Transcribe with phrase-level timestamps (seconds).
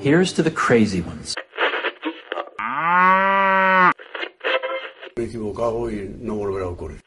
[0.00, 1.34] Here's to the crazy ones.
[5.16, 7.00] Me he equivocado y no volverá a ocurrir.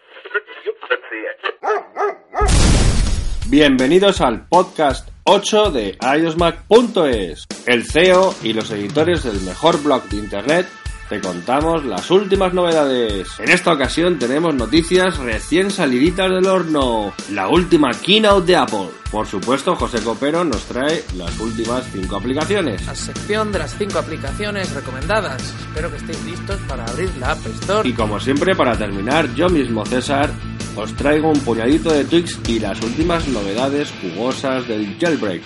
[3.48, 7.46] Bienvenidos al podcast 8 de iosmac.es.
[7.66, 10.68] El CEO y los editores del mejor blog de internet
[11.12, 13.38] te contamos las últimas novedades.
[13.38, 17.12] En esta ocasión tenemos noticias recién saliditas del horno.
[17.32, 18.88] La última keynote de Apple.
[19.12, 22.86] Por supuesto, José Copero nos trae las últimas 5 aplicaciones.
[22.86, 25.54] La sección de las 5 aplicaciones recomendadas.
[25.60, 27.90] Espero que estéis listos para abrir la App Store.
[27.90, 30.30] Y como siempre, para terminar, yo mismo, César,
[30.78, 35.42] os traigo un puñadito de tweaks y las últimas novedades jugosas del jailbreak.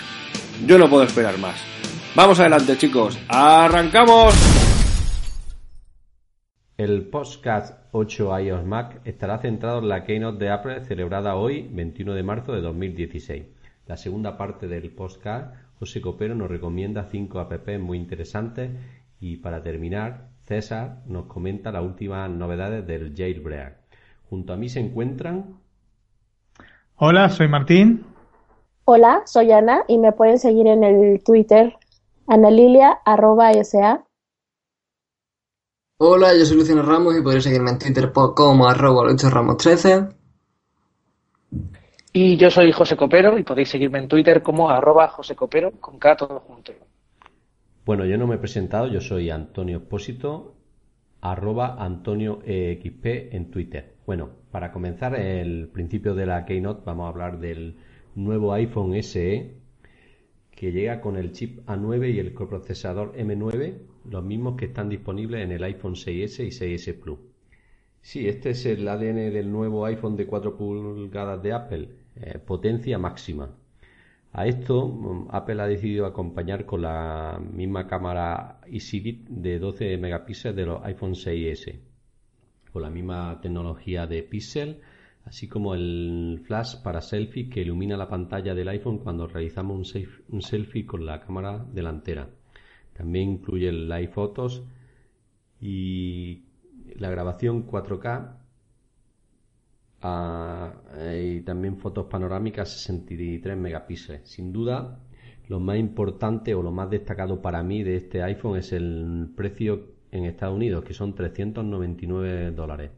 [0.67, 1.55] Yo no puedo esperar más.
[2.13, 3.17] Vamos adelante, chicos.
[3.29, 4.35] ¡Arrancamos!
[6.77, 12.13] El podcast 8 iOS Mac estará centrado en la keynote de Apple celebrada hoy, 21
[12.13, 13.45] de marzo de 2016.
[13.87, 18.71] La segunda parte del podcast, José Copero nos recomienda 5 apps muy interesantes
[19.21, 23.77] y para terminar, César nos comenta las últimas novedades del jailbreak.
[24.29, 25.61] Junto a mí se encuentran...
[26.97, 28.03] Hola, soy Martín.
[28.83, 31.77] Hola, soy Ana y me pueden seguir en el Twitter
[32.27, 34.03] analilia.sa.
[35.97, 40.13] Hola, yo soy Luciano Ramos y podéis seguirme en Twitter como arroba Ramos13.
[42.11, 45.97] Y yo soy José Copero y podéis seguirme en Twitter como arroba José Copero con
[45.97, 46.73] K todo junto.
[47.85, 50.57] Bueno, yo no me he presentado, yo soy Antonio Expósito,
[51.21, 53.95] arroba Antonio EXP en Twitter.
[54.05, 57.77] Bueno, para comenzar el principio de la Keynote vamos a hablar del
[58.15, 59.55] nuevo iPhone SE
[60.51, 65.43] que llega con el chip A9 y el coprocesador M9, los mismos que están disponibles
[65.43, 67.19] en el iPhone 6S y 6S Plus.
[68.01, 72.97] Sí, este es el ADN del nuevo iPhone de 4 pulgadas de Apple, eh, potencia
[72.97, 73.49] máxima.
[74.31, 80.55] A esto mm, Apple ha decidido acompañar con la misma cámara EasyBit de 12 megapíxeles
[80.55, 81.79] de los iPhone 6S,
[82.71, 84.81] con la misma tecnología de píxel,
[85.23, 89.95] así como el flash para selfie que ilumina la pantalla del iPhone cuando realizamos
[90.29, 92.29] un, selfie con la cámara delantera.
[92.95, 94.63] También incluye el Live Photos
[95.59, 96.45] y
[96.95, 98.37] la grabación 4K
[100.01, 100.73] ah,
[101.21, 104.29] y también fotos panorámicas 63 megapíxeles.
[104.29, 104.99] Sin duda,
[105.47, 109.95] lo más importante o lo más destacado para mí de este iPhone es el precio
[110.11, 112.91] en Estados Unidos, que son 399 dólares.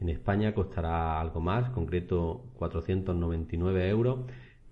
[0.00, 4.20] En España costará algo más, concreto 499 euros,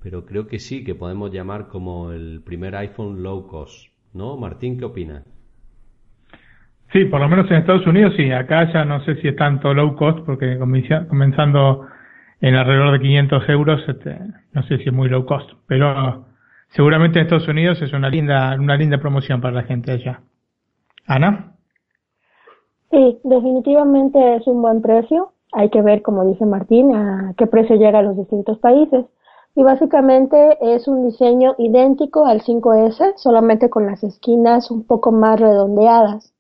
[0.01, 3.98] pero creo que sí, que podemos llamar como el primer iPhone low cost.
[4.19, 4.37] ¿No?
[4.37, 5.23] Martín, ¿qué opinas?
[6.93, 8.33] Sí, por lo menos en Estados Unidos sí.
[8.33, 11.87] Acá ya no sé si es tanto low cost, porque comenzando
[12.41, 14.19] en alrededor de 500 euros, este,
[14.53, 16.25] no sé si es muy low cost, pero
[16.71, 20.21] seguramente en Estados Unidos es una linda, una linda promoción para la gente allá.
[21.07, 21.53] Ana.
[22.91, 25.33] Sí, definitivamente es un buen precio.
[25.53, 29.07] Hay que ver, como dice Martín, a qué precio llega a los distintos países.
[29.59, 35.41] Y básicamente es un diseño idéntico al 5S, solamente con las esquinas un poco más
[35.41, 36.33] redondeadas.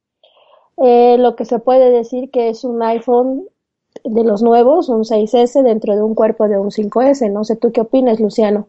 [0.76, 3.42] Eh, lo que se puede decir que es un iPhone
[4.04, 7.32] de los nuevos, un 6S dentro de un cuerpo de un 5S.
[7.32, 8.68] No sé tú qué opinas, Luciano.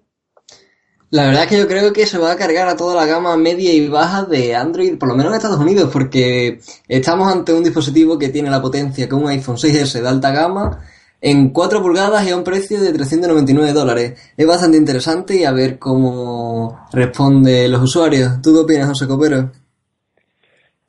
[1.11, 3.37] La verdad es que yo creo que se va a cargar a toda la gama
[3.37, 7.63] media y baja de Android, por lo menos en Estados Unidos, porque estamos ante un
[7.63, 10.81] dispositivo que tiene la potencia que un iPhone 6S de alta gama
[11.21, 14.33] en 4 pulgadas y a un precio de 399 dólares.
[14.37, 18.41] Es bastante interesante y a ver cómo responde los usuarios.
[18.41, 19.51] ¿Tú qué opinas, José Copero?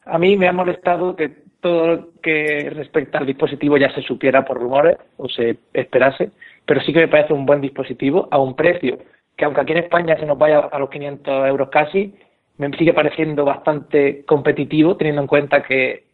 [0.05, 1.29] A mí me ha molestado que
[1.61, 6.31] todo lo que respecta al dispositivo ya se supiera por rumores o se esperase,
[6.65, 8.99] pero sí que me parece un buen dispositivo a un precio
[9.37, 12.15] que aunque aquí en España se nos vaya a los 500 euros casi,
[12.59, 16.10] me sigue pareciendo bastante competitivo, teniendo en cuenta que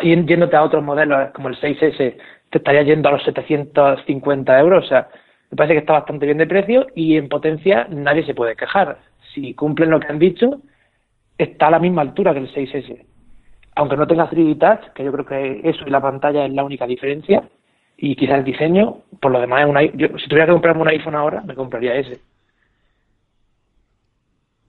[0.00, 2.16] yéndote a otros modelos como el 6S
[2.50, 5.08] te estaría yendo a los 750 euros, o sea,
[5.50, 8.98] me parece que está bastante bien de precio y en potencia nadie se puede quejar.
[9.34, 10.60] Si cumplen lo que han dicho,
[11.38, 13.04] está a la misma altura que el 6S.
[13.74, 16.64] Aunque no tenga 3D Touch, que yo creo que eso y la pantalla es la
[16.64, 17.42] única diferencia,
[17.96, 20.88] y quizás el diseño, por lo demás, es una, yo, si tuviera que comprarme un
[20.88, 22.20] iPhone ahora, me compraría ese.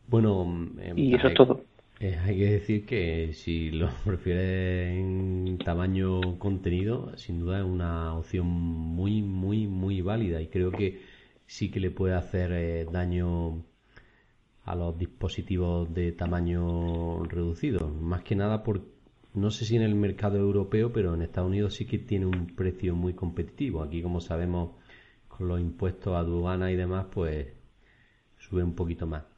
[0.07, 0.43] Bueno,
[0.79, 1.61] em, y eso es todo.
[2.03, 8.17] Eh, hay que decir que si lo prefieres en tamaño contenido, sin duda es una
[8.17, 10.99] opción muy, muy, muy válida y creo que
[11.47, 13.63] sí que le puede hacer eh, daño
[14.65, 17.87] a los dispositivos de tamaño reducido.
[17.87, 18.81] Más que nada por,
[19.33, 22.47] no sé si en el mercado europeo, pero en Estados Unidos sí que tiene un
[22.47, 23.81] precio muy competitivo.
[23.81, 24.71] Aquí, como sabemos,
[25.29, 27.47] con los impuestos a aduana y demás, pues
[28.37, 29.32] sube un poquito más.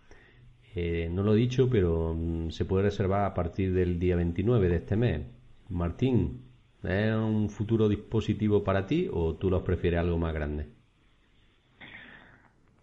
[0.75, 4.67] Eh, no lo he dicho, pero mm, se puede reservar a partir del día 29
[4.67, 5.21] de este mes.
[5.69, 6.41] Martín,
[6.83, 10.67] ¿es un futuro dispositivo para ti o tú los prefieres algo más grande?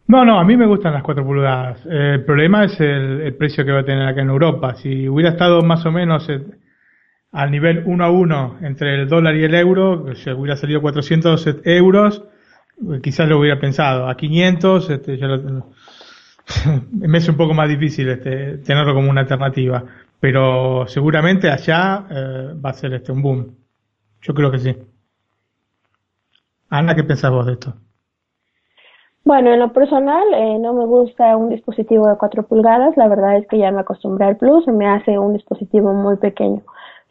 [0.07, 1.87] No, no, a mí me gustan las 4 pulgadas.
[1.87, 4.75] El problema es el, precio que va a tener acá en Europa.
[4.75, 6.41] Si hubiera estado más o menos eh,
[7.31, 11.61] al nivel 1 a 1 entre el dólar y el euro, si hubiera salido 400
[11.65, 12.25] euros,
[12.91, 14.09] eh, quizás lo hubiera pensado.
[14.09, 15.71] A 500, este, ya lo,
[16.93, 19.85] me es un poco más difícil este, tenerlo como una alternativa.
[20.21, 22.05] Pero seguramente allá
[22.65, 23.57] va a ser este un boom.
[24.21, 24.77] Yo creo que sí.
[26.71, 27.75] Ana, ¿qué pensás vos de esto?
[29.25, 33.37] Bueno, en lo personal eh, no me gusta un dispositivo de 4 pulgadas, la verdad
[33.37, 36.63] es que ya me acostumbré al Plus, me hace un dispositivo muy pequeño.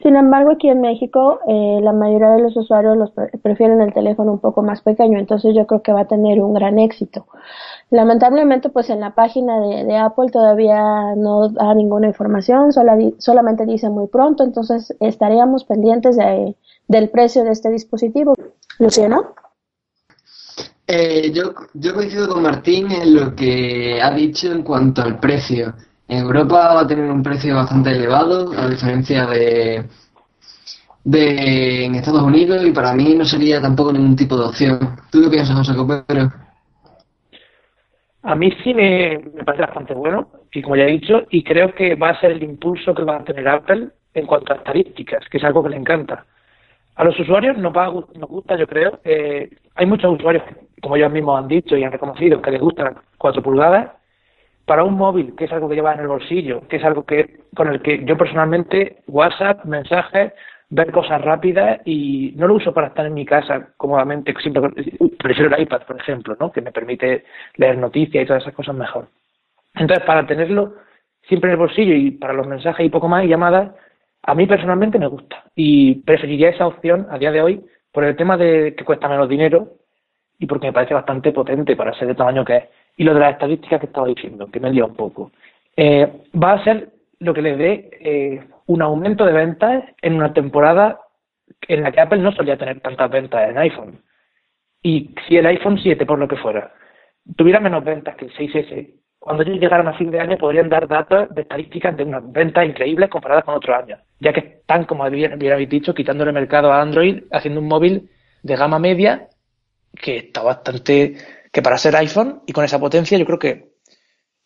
[0.01, 3.11] Sin embargo, aquí en México eh, la mayoría de los usuarios los
[3.43, 6.53] prefieren el teléfono un poco más pequeño, entonces yo creo que va a tener un
[6.53, 7.27] gran éxito.
[7.91, 14.07] Lamentablemente, pues en la página de, Apple todavía no da ninguna información, solamente dice muy
[14.07, 16.55] pronto, entonces estaríamos pendientes de,
[16.87, 18.33] del precio de este dispositivo.
[18.79, 19.35] Luciano.
[20.87, 25.73] Eh, yo, yo coincido con Martín en lo que ha dicho en cuanto al precio.
[26.11, 29.85] En Europa va a tener un precio bastante elevado, a diferencia de,
[31.05, 34.77] de en Estados Unidos, y para mí no sería tampoco ningún tipo de opción.
[35.09, 36.29] ¿Tú qué piensas, José Copero?
[38.23, 41.95] A mí sí me, parece bastante bueno, y como ya he dicho, y creo que
[41.95, 45.37] va a ser el impulso que va a tener Apple en cuanto a estadísticas, que
[45.37, 46.25] es algo que le encanta.
[46.95, 48.99] A los usuarios nos, va, nos gusta, yo creo.
[49.05, 50.43] Eh, hay muchos usuarios,
[50.81, 54.00] como ellos mismos han dicho y han reconocido, que les gustan 4 pulgadas.
[54.71, 57.41] Para un móvil, que es algo que llevas en el bolsillo, que es algo que
[57.53, 60.31] con el que yo personalmente, WhatsApp, mensajes,
[60.69, 64.61] ver cosas rápidas y no lo uso para estar en mi casa cómodamente, siempre
[65.19, 66.53] prefiero el iPad, por ejemplo, ¿no?
[66.53, 67.25] que me permite
[67.57, 69.09] leer noticias y todas esas cosas mejor.
[69.75, 70.75] Entonces, para tenerlo
[71.27, 73.75] siempre en el bolsillo y para los mensajes y poco más llamadas,
[74.23, 78.15] a mí personalmente me gusta y preferiría esa opción a día de hoy por el
[78.15, 79.67] tema de que cuesta menos dinero
[80.39, 82.63] y porque me parece bastante potente para ser de tamaño que es.
[83.01, 85.31] Y lo de las estadísticas que estaba diciendo, que me he un poco.
[85.75, 90.33] Eh, va a ser lo que le dé eh, un aumento de ventas en una
[90.33, 90.99] temporada
[91.67, 94.03] en la que Apple no solía tener tantas ventas en iPhone.
[94.83, 96.75] Y si el iPhone 7, por lo que fuera,
[97.35, 100.87] tuviera menos ventas que el 6S, cuando ellos llegaran a fin de año podrían dar
[100.87, 105.09] datos de estadísticas de unas ventas increíbles comparadas con otros años, ya que están, como
[105.09, 108.11] bien, habéis dicho, quitándole mercado a Android, haciendo un móvil
[108.43, 109.27] de gama media
[109.99, 111.15] que está bastante,
[111.51, 113.75] que para ser iPhone y con esa potencia yo creo que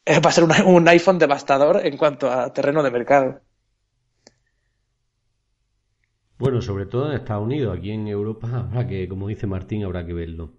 [0.07, 3.41] va a ser un, iPhone devastador en cuanto a terreno de mercado.
[6.37, 10.05] Bueno, sobre todo en Estados Unidos, aquí en Europa habrá que, como dice Martín, habrá
[10.05, 10.53] que verlo.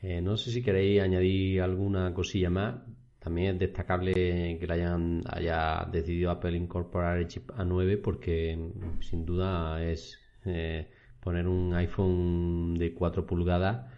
[0.00, 2.76] Eh, no sé si queréis añadir alguna cosilla más.
[3.18, 8.58] También es destacable que le hayan haya decidido Apple incorporar el chip A9 porque
[9.00, 10.90] sin duda es eh,
[11.20, 13.91] poner un iPhone de 4 pulgadas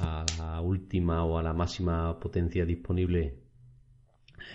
[0.00, 3.34] a la última o a la máxima potencia disponible.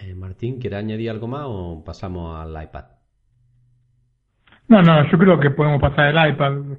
[0.03, 2.85] Eh, Martín, ¿quiere añadir algo más o pasamos al iPad?
[4.67, 6.77] No, no, yo creo que podemos pasar el iPad.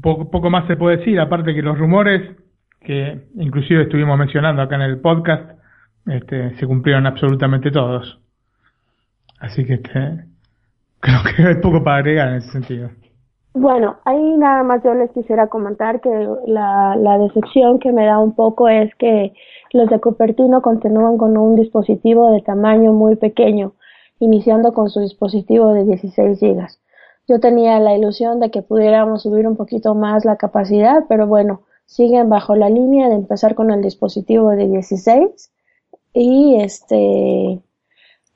[0.00, 2.36] Poco, poco más se puede decir, aparte que los rumores
[2.80, 5.58] que inclusive estuvimos mencionando acá en el podcast
[6.06, 8.20] este, se cumplieron absolutamente todos.
[9.40, 9.90] Así que este,
[11.00, 12.90] creo que hay poco para agregar en ese sentido.
[13.58, 16.10] Bueno, ahí nada más yo les quisiera comentar que
[16.44, 19.32] la, la decepción que me da un poco es que
[19.72, 23.72] los de Cupertino continúan con un dispositivo de tamaño muy pequeño,
[24.18, 26.66] iniciando con su dispositivo de 16 GB.
[27.28, 31.62] Yo tenía la ilusión de que pudiéramos subir un poquito más la capacidad, pero bueno,
[31.86, 35.50] siguen bajo la línea de empezar con el dispositivo de 16
[36.12, 37.62] y este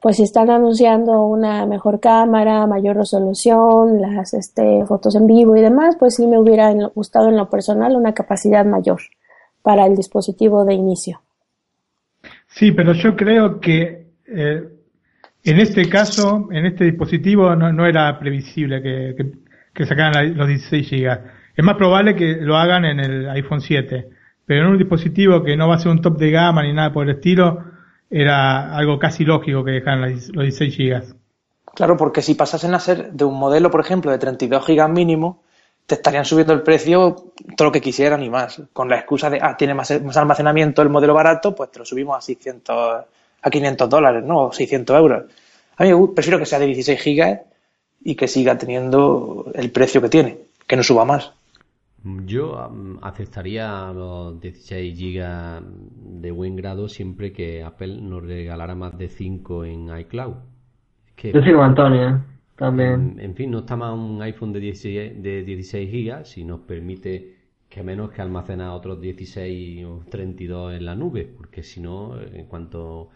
[0.00, 5.60] pues si están anunciando una mejor cámara, mayor resolución, las este, fotos en vivo y
[5.60, 9.00] demás, pues sí me hubiera gustado en lo personal una capacidad mayor
[9.62, 11.20] para el dispositivo de inicio.
[12.46, 14.62] Sí, pero yo creo que eh,
[15.44, 19.32] en este caso, en este dispositivo, no, era previsible que, que,
[19.74, 21.18] que, sacaran los 16 GB.
[21.56, 25.56] Es más probable que lo hagan en el iPhone 7 pero en un dispositivo que
[25.56, 27.69] no va a ser un top de gama ni nada por el estilo,
[28.10, 31.14] era algo casi lógico que dejaran los 16 GB.
[31.74, 35.42] Claro, porque si pasasen a ser de un modelo, por ejemplo, de 32 GB mínimo,
[35.86, 39.38] te estarían subiendo el precio todo lo que quisieran y más, con la excusa de,
[39.40, 43.04] ah, tiene más, almacenamiento el modelo barato, pues te lo subimos a 600,
[43.42, 44.46] a 500 dólares, ¿no?
[44.46, 45.24] O 600 euros.
[45.76, 47.40] A mí prefiero que sea de 16 GB
[48.04, 51.32] y que siga teniendo el precio que tiene, que no suba más.
[52.02, 59.08] Yo aceptaría los 16 GB de buen grado siempre que Apple nos regalara más de
[59.08, 60.34] 5 en iCloud.
[61.14, 62.24] que, Yo sigo Antonio,
[62.56, 63.16] también.
[63.18, 67.36] En, fin, no está más un iPhone de 16, de 16 GB si nos permite
[67.68, 72.46] que menos que almacenar otros 16 o 32 en la nube, porque si no, en
[72.46, 73.10] cuanto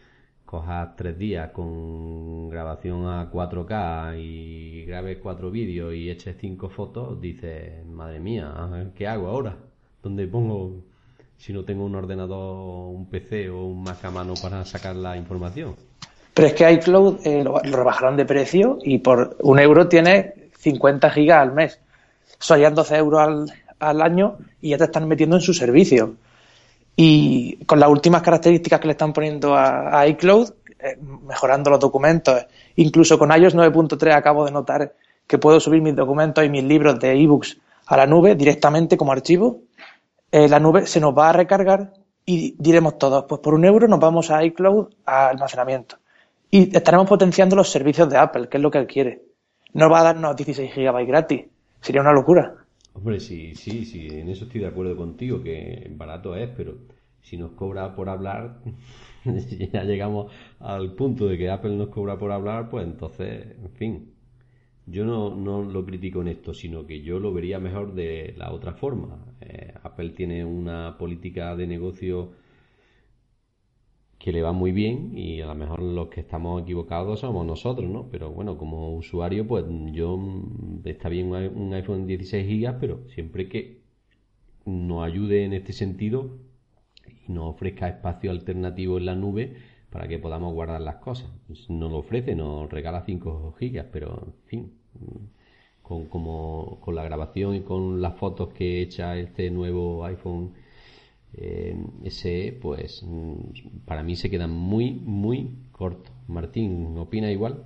[0.44, 7.20] cojas tres días con grabación a 4K y grabes cuatro vídeos y eches cinco fotos,
[7.20, 8.52] dices, madre mía,
[8.94, 9.56] ¿qué hago ahora?
[10.02, 10.82] ¿Dónde pongo
[11.36, 15.16] si no tengo un ordenador, un PC o un Mac a mano para sacar la
[15.16, 15.76] información?
[16.34, 21.10] Pero es que iCloud eh, lo, rebajaron de precio y por un euro tiene 50
[21.10, 21.80] gigas al mes.
[22.38, 26.16] Solían 12 euros al, al año y ya te están metiendo en su servicio.
[26.96, 30.96] Y con las últimas características que le están poniendo a, iCloud, eh,
[31.26, 32.46] mejorando los documentos,
[32.76, 34.94] incluso con iOS 9.3 acabo de notar
[35.26, 39.12] que puedo subir mis documentos y mis libros de ebooks a la nube directamente como
[39.12, 39.62] archivo.
[40.30, 41.94] Eh, la nube se nos va a recargar
[42.26, 45.98] y diremos todos, pues por un euro nos vamos a iCloud a almacenamiento.
[46.50, 49.22] Y estaremos potenciando los servicios de Apple, que es lo que él quiere.
[49.72, 51.46] No va a darnos 16 GB gratis.
[51.80, 52.63] Sería una locura.
[52.94, 56.78] Hombre, sí, sí, sí, en eso estoy de acuerdo contigo, que barato es, pero
[57.20, 58.62] si nos cobra por hablar,
[59.72, 64.14] ya llegamos al punto de que Apple nos cobra por hablar, pues entonces, en fin,
[64.86, 68.52] yo no, no lo critico en esto, sino que yo lo vería mejor de la
[68.52, 69.18] otra forma.
[69.42, 72.32] Eh, Apple tiene una política de negocio
[74.24, 77.90] que le va muy bien y a lo mejor los que estamos equivocados somos nosotros,
[77.90, 78.08] ¿no?
[78.10, 83.50] Pero bueno, como usuario, pues yo mm, está bien un iPhone 16 GB, pero siempre
[83.50, 83.82] que
[84.64, 86.38] nos ayude en este sentido
[87.28, 89.56] y nos ofrezca espacio alternativo en la nube
[89.90, 91.28] para que podamos guardar las cosas.
[91.68, 94.72] Nos lo ofrece, nos regala 5 GB, pero en fin,
[95.82, 100.54] con, como, con la grabación y con las fotos que echa este nuevo iPhone
[101.36, 107.64] eh, ese pues mm, para mí se queda muy muy corto Martín ¿opina igual?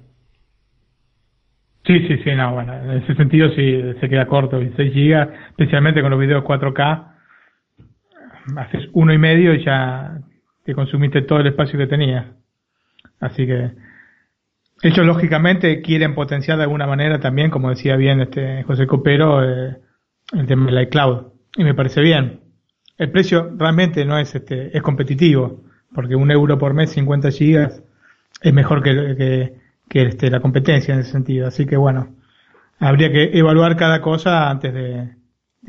[1.85, 6.03] Sí, sí, sí, no, bueno, en ese sentido sí se queda corto, 6 GB, especialmente
[6.03, 7.15] con los videos 4K,
[8.57, 10.19] haces uno y medio y ya
[10.65, 12.27] te consumiste todo el espacio que tenías.
[13.21, 13.71] Así que
[14.83, 19.79] ellos lógicamente quieren potenciar de alguna manera también, como decía bien este José Copero, eh,
[20.35, 21.29] el tema del iCloud.
[21.57, 22.48] Y me parece bien
[22.99, 25.63] el precio realmente no es este es competitivo
[25.95, 27.83] porque un euro por mes 50 gigas
[28.43, 29.55] es mejor que,
[29.89, 31.47] que, este, la competencia en ese sentido.
[31.47, 32.15] Así que bueno
[32.79, 35.17] habría que evaluar cada cosa antes de,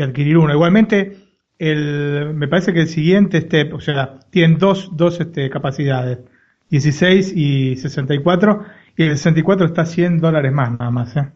[0.04, 0.54] adquirir uno.
[0.54, 1.18] Igualmente
[1.58, 6.20] el me parece que el siguiente step o sea tienen dos dos este, capacidades
[6.70, 8.64] 16 y 64
[8.96, 11.32] y el 64 está 100 dólares más nada más ¿eh?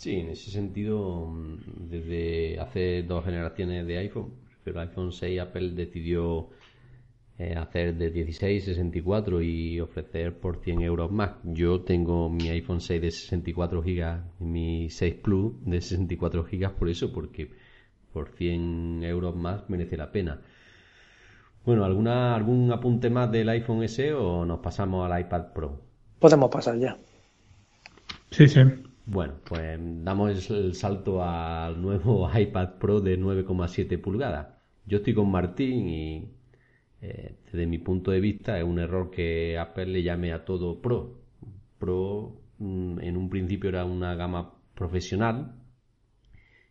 [0.00, 1.30] Sí, en ese sentido,
[1.76, 4.32] desde hace dos generaciones de iPhone,
[4.64, 6.50] pero el iPhone 6 Apple decidió
[7.38, 11.30] eh, hacer de 16 64 y ofrecer por 100 euros más.
[11.42, 16.70] Yo tengo mi iPhone 6 de 64 GB y mi 6 Plus de 64 GB
[16.72, 17.50] por eso, porque
[18.12, 20.40] por 100 euros más merece la pena.
[21.64, 25.80] Bueno, ¿alguna, ¿algún apunte más del iPhone S o nos pasamos al iPad Pro?
[26.18, 26.98] Podemos pasar ya.
[28.30, 28.60] Sí, sí.
[29.12, 34.46] Bueno, pues damos el salto al nuevo iPad Pro de 9,7 pulgadas.
[34.86, 36.30] Yo estoy con Martín y
[37.02, 40.80] eh, desde mi punto de vista es un error que Apple le llame a todo
[40.80, 41.18] Pro.
[41.80, 45.56] Pro mm, en un principio era una gama profesional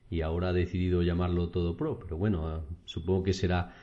[0.10, 3.74] y ahora ha decidido llamarlo todo Pro, pero bueno, supongo que será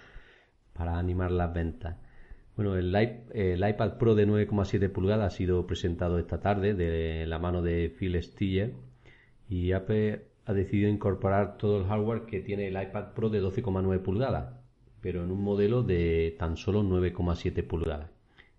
[0.72, 1.98] para animar las ventas.
[2.56, 7.60] Bueno, el, iPad Pro de 9,7 pulgadas ha sido presentado esta tarde de la mano
[7.60, 8.72] de Phil Stiller
[9.46, 14.00] y Apple ha decidido incorporar todo el hardware que tiene el iPad Pro de 12,9
[14.00, 14.54] pulgadas,
[15.02, 18.10] pero en un modelo de tan solo 9,7 pulgadas.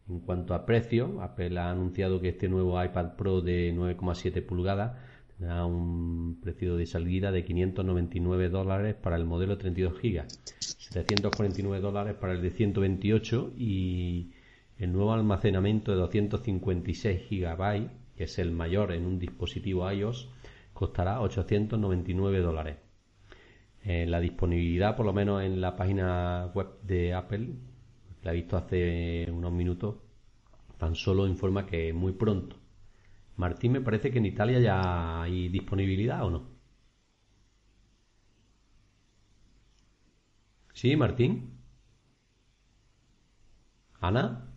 [0.08, 4.96] En cuanto a precio, Apple ha anunciado que este nuevo iPad Pro de 9,7 pulgadas
[5.38, 10.26] tendrá un precio de salida de 599 dólares para el modelo 32 GB
[10.60, 14.32] 749 dólares para el de 128 y
[14.78, 20.30] el nuevo almacenamiento de 256 GB, que es el mayor en un dispositivo iOS,
[20.74, 22.78] costará 899 dólares.
[23.84, 27.50] Eh, la disponibilidad, por lo menos en la página web de Apple,
[28.24, 29.96] la he visto hace unos minutos,
[30.78, 32.58] tan solo informa que muy pronto.
[33.38, 36.58] Martín, me parece que en Italia ya hay disponibilidad o no.
[40.74, 41.58] Sí, Martín.
[44.02, 44.48] Ana.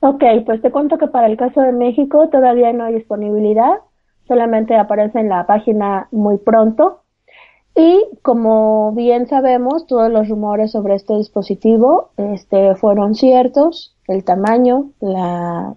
[0.00, 3.78] Ok, pues te cuento que para el caso de México todavía no hay disponibilidad,
[4.28, 7.04] solamente aparece en la página muy pronto.
[7.76, 13.96] Y como bien sabemos, todos los rumores sobre este dispositivo este, fueron ciertos.
[14.06, 15.74] El tamaño, la,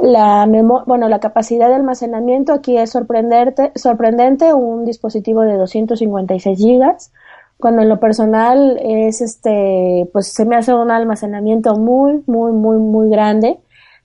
[0.00, 0.46] la
[0.86, 7.12] bueno, la capacidad de almacenamiento aquí es sorprendente, sorprendente, un dispositivo de 256 gigas,
[7.56, 12.76] cuando en lo personal es este, pues se me hace un almacenamiento muy, muy, muy,
[12.78, 13.58] muy grande.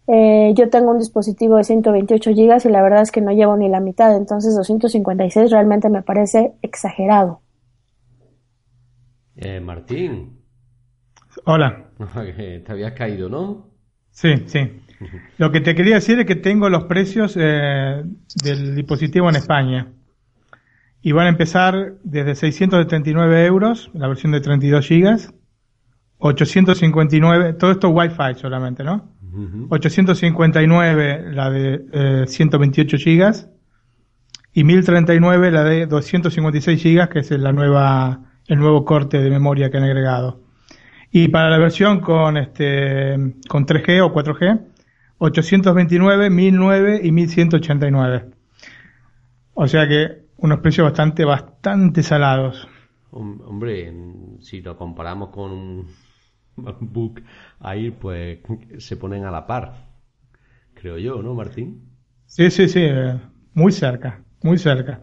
[0.08, 3.56] Eh, yo tengo un dispositivo de 128 gigas y la verdad es que no llevo
[3.58, 7.42] ni la mitad, entonces 256 realmente me parece exagerado.
[9.36, 10.42] Eh, Martín.
[11.46, 11.92] Hola.
[12.36, 13.70] Te habías caído, ¿no?
[14.12, 14.60] Sí, sí.
[15.38, 18.04] Lo que te quería decir es que tengo los precios eh,
[18.44, 19.88] del dispositivo en España.
[21.02, 25.34] Y van a empezar desde 679 euros, la versión de 32 gigas,
[26.20, 29.10] 859, todo esto Wi-Fi solamente, ¿no?
[29.70, 33.50] 859 la de 128 eh, gigas
[34.54, 39.72] y 1039 la de 256 gigas, que es la nueva, el nuevo corte de memoria
[39.72, 40.42] que han agregado.
[41.12, 43.16] Y para la versión con este,
[43.48, 44.62] con 3G o 4G,
[45.24, 48.26] 829, 1009 y 1189.
[49.54, 52.68] O sea que unos precios bastante, bastante salados.
[53.12, 53.94] Hombre,
[54.40, 55.88] si lo comparamos con un
[56.56, 57.22] MacBook
[57.64, 58.40] Air, pues
[58.80, 59.90] se ponen a la par,
[60.74, 61.92] creo yo, ¿no, Martín?
[62.26, 63.20] Sí, sí, sí, eh,
[63.54, 65.02] muy cerca, muy cerca.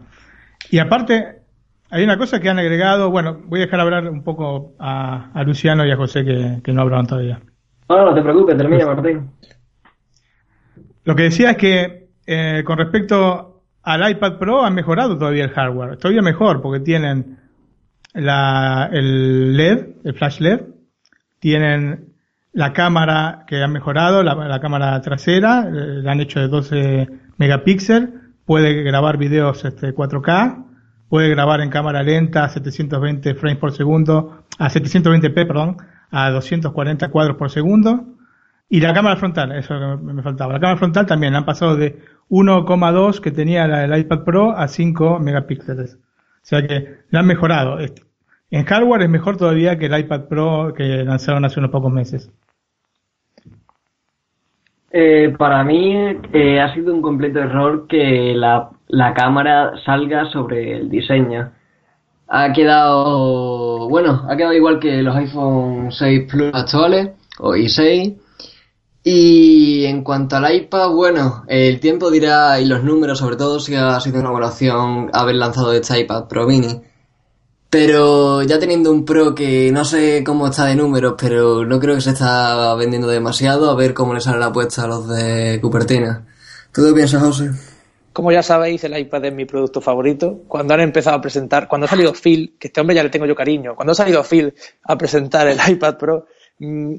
[0.69, 1.43] Y aparte,
[1.91, 5.87] hay una cosa que han agregado, bueno, voy a dejar hablar un poco a, Luciano
[5.87, 7.41] y a José que, no hablaron todavía.
[7.89, 9.31] No, no te preocupes, termina, Martín.
[11.09, 15.53] Lo que decía es que eh, con respecto al iPad Pro han mejorado todavía el
[15.53, 17.39] hardware, todavía mejor porque tienen
[18.13, 20.65] la, el LED, el flash LED,
[21.39, 22.13] tienen
[22.53, 28.11] la cámara que han mejorado, la, cámara trasera, eh, la han hecho de 12 megapíxeles,
[28.45, 30.67] puede grabar videos este, 4K,
[31.09, 35.79] puede grabar en cámara lenta a 720 frames por segundo, a 720p, perdón,
[36.11, 38.18] a 240 cuadros por segundo.
[38.71, 40.53] Y la cámara frontal, eso me faltaba.
[40.53, 45.19] La cámara frontal también han pasado de 1,2 que tenía el iPad Pro a 5
[45.21, 45.95] megapíxeles.
[45.95, 46.01] O
[46.43, 47.79] sea que la han mejorado.
[48.51, 52.31] En hardware es mejor todavía que el iPad Pro que lanzaron hace unos pocos meses.
[54.91, 55.95] Eh, para mí
[56.33, 61.53] eh, ha sido un completo error que la, la, cámara salga sobre el diseño.
[62.27, 68.17] Ha quedado, bueno, ha quedado igual que los iPhone 6 Plus actuales, o i6.
[69.11, 73.75] Y en cuanto al iPad, bueno, el tiempo dirá, y los números sobre todo, si
[73.75, 76.83] ha sido una evaluación haber lanzado este iPad Pro Mini.
[77.71, 81.95] Pero ya teniendo un Pro que no sé cómo está de números, pero no creo
[81.95, 85.59] que se está vendiendo demasiado, a ver cómo le sale la apuesta a los de
[85.63, 86.27] Cupertina.
[86.71, 87.53] ¿Tú qué piensas, José?
[88.13, 90.43] Como ya sabéis, el iPad es mi producto favorito.
[90.49, 93.25] Cuando han empezado a presentar, cuando ha salido Phil, que este hombre ya le tengo
[93.25, 96.27] yo cariño, cuando ha salido Phil a presentar el iPad Pro,
[96.59, 96.97] mmm,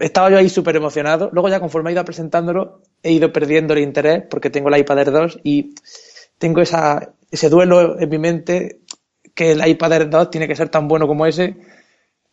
[0.00, 1.30] estaba yo ahí súper emocionado.
[1.32, 4.98] Luego ya conforme he ido presentándolo, he ido perdiendo el interés porque tengo el iPad
[4.98, 5.74] Air 2 y
[6.38, 8.80] tengo ese duelo en mi mente
[9.34, 11.56] que el iPad Air 2 tiene que ser tan bueno como ese,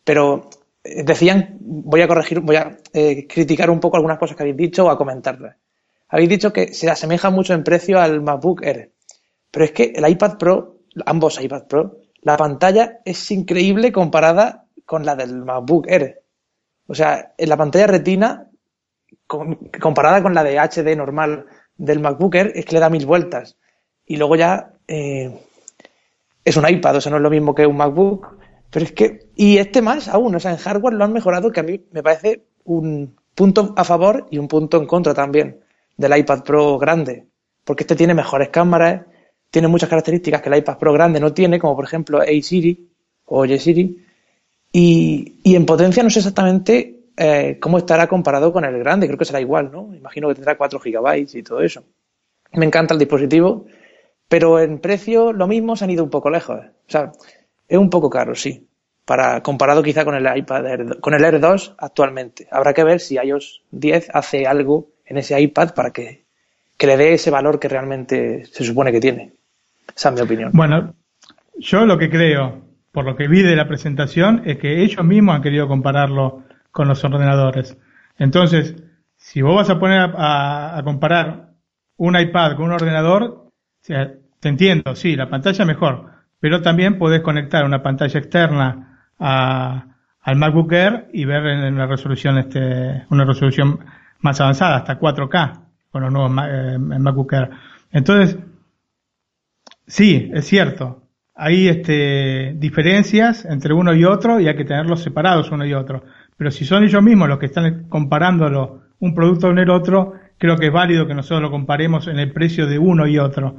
[0.04, 0.48] pero
[0.84, 4.56] eh, decían, voy a corregir, voy a eh, criticar un poco algunas cosas que habéis
[4.56, 5.56] dicho o a comentarlas.
[6.08, 8.92] Habéis dicho que se asemeja mucho en precio al MacBook Air,
[9.50, 15.04] pero es que el iPad Pro, ambos iPad Pro, la pantalla es increíble comparada con
[15.04, 16.21] la del MacBook Air.
[16.86, 18.50] O sea, en la pantalla retina,
[19.26, 23.56] comparada con la de HD normal del MacBook Air, es que le da mil vueltas.
[24.06, 25.40] Y luego ya eh,
[26.44, 28.36] es un iPad, o sea, no es lo mismo que un MacBook.
[28.70, 31.60] Pero es que, y este más aún, o sea, en hardware lo han mejorado, que
[31.60, 35.60] a mí me parece un punto a favor y un punto en contra también
[35.96, 37.26] del iPad Pro grande.
[37.64, 39.02] Porque este tiene mejores cámaras,
[39.50, 42.90] tiene muchas características que el iPad Pro grande no tiene, como por ejemplo A Siri
[43.26, 44.04] o Oye Siri.
[44.72, 49.24] Y, en potencia no sé exactamente eh, cómo estará comparado con el grande, creo que
[49.24, 49.94] será igual, ¿no?
[49.94, 51.84] Imagino que tendrá 4 gigabytes y todo eso.
[52.54, 53.66] Me encanta el dispositivo
[54.32, 56.58] pero en precio, lo mismo, se han ido un poco lejos.
[56.58, 57.12] O sea,
[57.68, 58.66] es un poco caro, sí.
[59.04, 62.48] Para, comparado quizá con el iPad Air, con el Air 2 actualmente.
[62.50, 66.22] Habrá que ver si iOS 10 hace algo en ese iPad para que,
[66.78, 69.32] que le dé ese valor que realmente se supone que tiene.
[69.94, 70.50] Esa es mi opinión.
[70.54, 70.94] Bueno,
[71.58, 72.61] yo lo que creo,
[72.92, 76.88] por lo que vi de la presentación, es que ellos mismos han querido compararlo con
[76.88, 77.76] los ordenadores.
[78.18, 78.76] Entonces,
[79.16, 81.52] si vos vas a poner a, a comparar
[81.96, 83.48] un iPad con un ordenador,
[83.82, 90.72] te entiendo, sí, la pantalla mejor, pero también puedes conectar una pantalla externa al MacBook
[90.72, 93.78] Air y ver en una resolución, este, una resolución
[94.20, 97.50] más avanzada, hasta 4K, con los nuevos eh, MacBook Air.
[97.92, 98.38] Entonces,
[99.86, 101.01] sí, es cierto,
[101.34, 106.04] hay este, diferencias entre uno y otro y hay que tenerlos separados uno y otro.
[106.36, 110.56] Pero si son ellos mismos los que están comparándolo un producto con el otro, creo
[110.56, 113.56] que es válido que nosotros lo comparemos en el precio de uno y otro.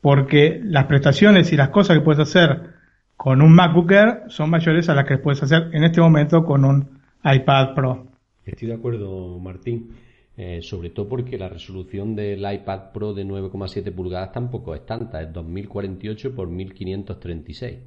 [0.00, 2.78] Porque las prestaciones y las cosas que puedes hacer
[3.16, 6.64] con un MacBook Air son mayores a las que puedes hacer en este momento con
[6.64, 8.06] un iPad Pro.
[8.46, 9.90] Estoy de acuerdo, Martín.
[10.40, 15.20] Eh, sobre todo porque la resolución del iPad Pro de 9,7 pulgadas tampoco es tanta,
[15.20, 17.78] es 2048 por 1536.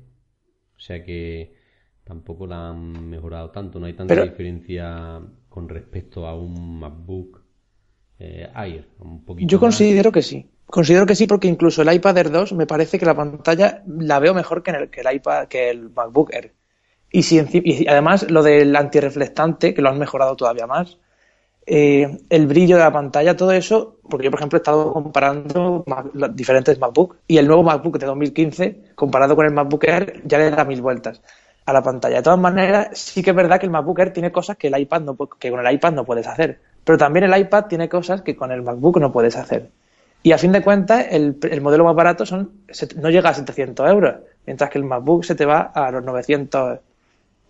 [0.76, 1.56] O sea que
[2.04, 7.42] tampoco la han mejorado tanto, no hay tanta diferencia con respecto a un MacBook
[8.20, 8.86] eh, Air.
[9.00, 10.46] Un poquito Yo considero que sí.
[10.66, 14.20] Considero que sí porque incluso el iPad Air 2 me parece que la pantalla la
[14.20, 16.54] veo mejor que, en el, que el iPad, que el MacBook Air.
[17.14, 20.98] Y, si, y además lo del antirreflectante, que lo han mejorado todavía más,
[21.66, 25.86] eh, el brillo de la pantalla, todo eso, porque yo, por ejemplo, he estado comparando
[26.34, 30.50] diferentes MacBook y el nuevo MacBook de 2015, comparado con el MacBook Air, ya le
[30.50, 31.22] da mil vueltas
[31.66, 32.18] a la pantalla.
[32.18, 34.80] De todas maneras, sí que es verdad que el MacBook Air tiene cosas que, el
[34.80, 38.22] iPad no, que con el iPad no puedes hacer, pero también el iPad tiene cosas
[38.22, 39.70] que con el MacBook no puedes hacer.
[40.24, 42.64] Y a fin de cuentas, el, el modelo más barato son,
[42.98, 46.80] no llega a 700 euros, mientras que el MacBook se te va a los 900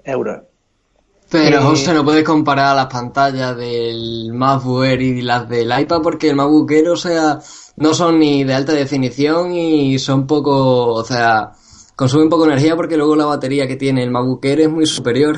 [0.03, 0.41] euros.
[1.31, 6.01] Pero eh, José, no puedes comparar las pantallas del MacBook Air y las del iPad
[6.03, 7.39] porque el MacBook Air, o sea,
[7.77, 11.51] no son ni de alta definición y son poco, o sea,
[11.95, 15.37] consumen poco energía porque luego la batería que tiene el MacBook Air es muy superior.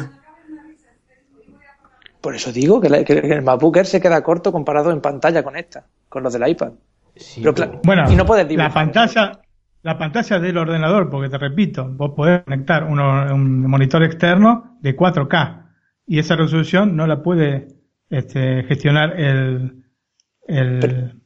[2.20, 5.86] Por eso digo que, el MacBook Air se queda corto comparado en pantalla con esta,
[6.10, 6.72] con los del iPad.
[7.84, 9.42] bueno, y no puedes la pantalla,
[9.84, 15.63] la pantalla del ordenador, porque te repito, vos podés conectar un monitor externo de 4K
[16.06, 17.68] y esa resolución no la puede
[18.10, 19.84] este, gestionar el,
[20.48, 21.22] el,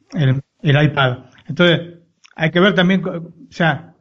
[0.62, 1.26] el, iPad.
[1.46, 1.98] Entonces,
[2.36, 3.94] hay que ver también, o sea,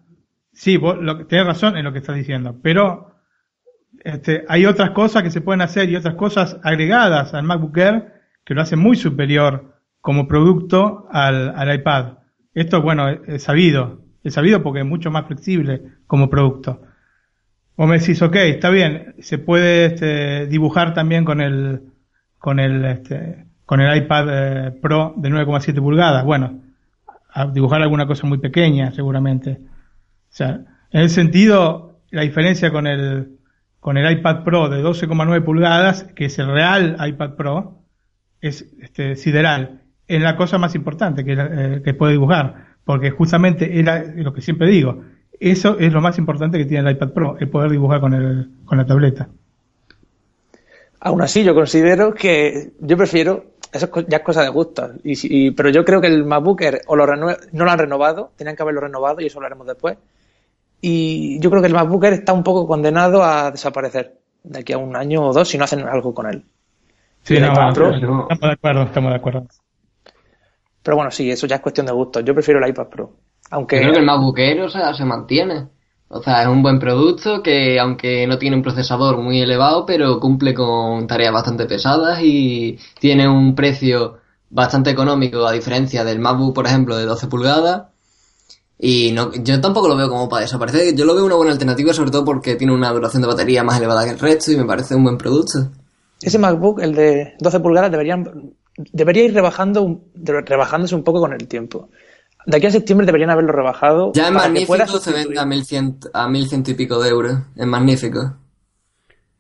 [0.54, 3.16] sí, vos lo, tenés razón en lo que estás diciendo, pero
[4.04, 8.14] este, hay otras cosas que se pueden hacer y otras cosas agregadas al MacBook Air
[8.46, 12.20] que lo hacen muy superior como producto al, al iPad.
[12.54, 16.82] Esto, bueno, es sabido, es sabido porque es mucho más flexible como producto.
[17.78, 21.84] Vos me decís, ok, está bien, se puede este, dibujar también con el,
[22.40, 26.26] con el, este, con el iPad eh, Pro de 9,7 pulgadas.
[26.26, 26.60] Bueno,
[27.32, 29.60] a dibujar alguna cosa muy pequeña, seguramente.
[29.62, 33.38] O sea, en ese sentido, la diferencia con el,
[33.80, 37.84] con el iPad Pro de 12,9 pulgadas, que es el real iPad Pro,
[38.42, 39.84] es este, sideral.
[40.08, 42.76] En la cosa más importante que, eh, que puede dibujar.
[42.84, 45.04] Porque justamente era lo que siempre digo,
[45.40, 48.50] eso es lo más importante que tiene el iPad Pro, el poder dibujar con, el,
[48.66, 49.30] con la tableta.
[51.00, 55.70] Aún así, yo considero que yo prefiero, eso ya es cosa de gusto, y, pero
[55.70, 58.82] yo creo que el MacBook Air o lo no lo han renovado, tenían que haberlo
[58.82, 59.98] renovado y eso lo haremos después.
[60.82, 64.74] Y yo creo que el MacBook Air está un poco condenado a desaparecer de aquí
[64.74, 66.44] a un año o dos si no hacen algo con él.
[67.24, 69.48] Sí, no, estamos de acuerdo, estamos de acuerdo.
[70.82, 72.22] Pero bueno, sí, eso ya es cuestión de gusto.
[72.22, 73.12] Yo prefiero el iPad Pro.
[73.52, 73.80] Aunque...
[73.80, 75.68] Creo que el MacBook Air, o sea, se mantiene.
[76.10, 80.20] O sea, es un buen producto que, aunque no tiene un procesador muy elevado, pero
[80.20, 84.18] cumple con tareas bastante pesadas y tiene un precio
[84.50, 87.88] bastante económico a diferencia del MacBook, por ejemplo, de 12 pulgadas.
[88.80, 90.96] Y no, yo tampoco lo veo como para desaparecer.
[90.96, 93.78] Yo lo veo una buena alternativa, sobre todo porque tiene una duración de batería más
[93.78, 95.72] elevada que el resto y me parece un buen producto.
[96.22, 98.54] Ese MacBook, el de 12 pulgadas, deberían,
[98.94, 101.90] debería ir rebajando, rebajándose un poco con el tiempo
[102.48, 104.14] de aquí a septiembre deberían haberlo rebajado.
[104.14, 107.40] Ya es magnífico se vende a 1100, a 1100 y pico de euros.
[107.58, 108.38] Es magnífico.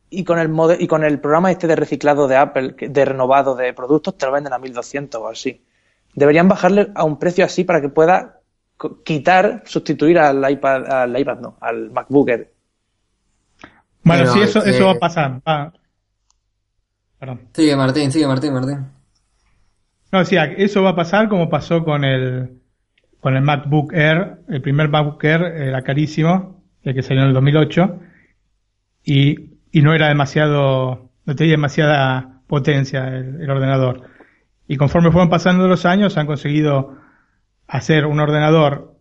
[0.10, 3.74] Y con el y con el programa este de reciclado de Apple, de renovado de
[3.74, 5.64] productos, te lo venden a 1200 o así.
[6.16, 8.42] Deberían bajarle a un precio así para que pueda
[9.06, 12.30] quitar, sustituir al iPad, al iPad no, al MacBook
[14.04, 15.42] Bueno, sí, eso, eso va a pasar.
[17.20, 17.48] Perdón.
[17.54, 18.86] Sigue Martín, sigue Martín, Martín.
[20.12, 22.57] No, sí, eso va a pasar como pasó con el,
[23.28, 24.38] con el MacBook Air.
[24.48, 28.00] El primer MacBook Air era carísimo, el que salió en el 2008,
[29.04, 34.04] y, y no era demasiado, no tenía demasiada potencia el, ordenador.
[34.66, 36.96] Y conforme fueron pasando los años, han conseguido
[37.68, 38.96] hacer un ordenador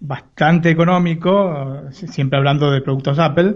[0.00, 3.54] bastante económico, siempre hablando de productos Apple,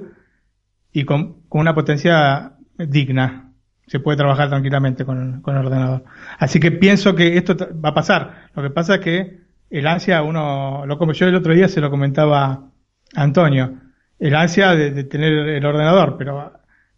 [0.93, 3.53] y con, con una potencia digna.
[3.89, 6.05] Se puede trabajar tranquilamente con, con el ordenador.
[6.39, 8.49] Así que pienso que esto va a pasar.
[8.55, 11.81] Lo que pasa es que el ansia, uno, lo como yo el otro día se
[11.81, 12.71] lo comentaba
[13.15, 13.75] Antonio,
[14.19, 16.53] el ansia de, tener el ordenador, pero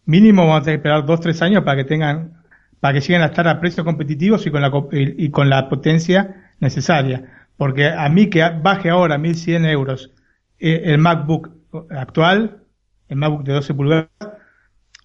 [0.05, 2.41] mínimo vamos a tener que esperar dos, tres años para que tengan,
[2.79, 6.53] para que lleguen a estar a precios competitivos y con la, y, con la potencia
[6.59, 7.45] necesaria.
[7.57, 10.11] Porque a mí que baje ahora 1100 euros
[10.59, 11.51] eh, el MacBook
[11.91, 12.63] actual,
[13.07, 14.09] el MacBook de 12 pulgadas,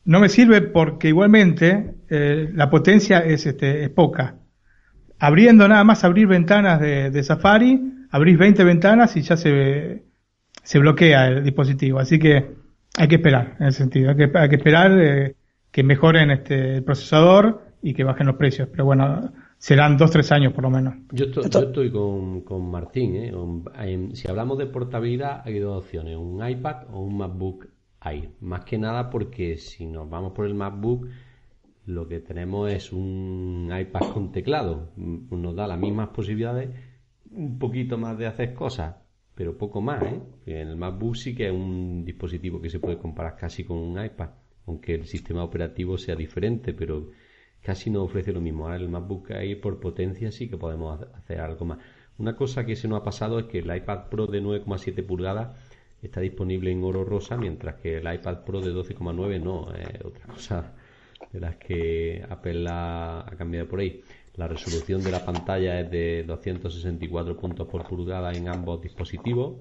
[0.04, 4.36] no me sirve porque igualmente eh, la potencia es, este, es poca.
[5.18, 10.04] Abriendo nada más abrir ventanas de, de Safari, abrís 20 ventanas y ya se,
[10.62, 11.98] se bloquea el dispositivo.
[11.98, 12.56] Así que
[12.96, 14.10] hay que esperar en ese sentido.
[14.10, 15.36] Hay que, hay que esperar eh,
[15.70, 18.68] que mejoren este, el procesador y que bajen los precios.
[18.70, 20.94] Pero bueno, serán dos, tres años por lo menos.
[21.12, 23.16] Yo estoy, yo estoy con, con, Martín.
[23.16, 24.10] ¿eh?
[24.14, 27.68] Si hablamos de portabilidad, hay dos opciones: un iPad o un MacBook
[28.04, 28.30] Air.
[28.40, 31.06] Más que nada porque si nos vamos por el MacBook,
[31.86, 34.90] lo que tenemos es un iPad con teclado.
[34.96, 36.70] Nos da las mismas posibilidades,
[37.30, 38.96] un poquito más de hacer cosas,
[39.34, 40.02] pero poco más.
[40.02, 40.20] ¿eh?
[40.46, 44.04] En el MacBook sí que es un dispositivo que se puede comparar casi con un
[44.04, 44.30] iPad,
[44.66, 47.10] aunque el sistema operativo sea diferente, pero
[47.62, 48.64] casi no ofrece lo mismo.
[48.64, 51.78] Ahora el MacBook Air por potencia sí que podemos hacer algo más.
[52.18, 55.56] Una cosa que se nos ha pasado es que el iPad Pro de 9,7 pulgadas
[56.02, 60.26] está disponible en oro rosa, mientras que el iPad Pro de 12,9 no, es otra
[60.26, 60.74] cosa
[61.32, 64.02] de las que Apple ha, cambiado por ahí.
[64.34, 69.56] La resolución de la pantalla es de 264 puntos por pulgada en ambos dispositivos.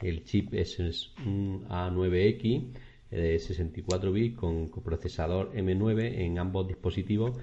[0.00, 0.78] El chip es
[1.24, 2.72] un A9X
[3.10, 7.38] de 64 bits con procesador M9 en ambos dispositivos.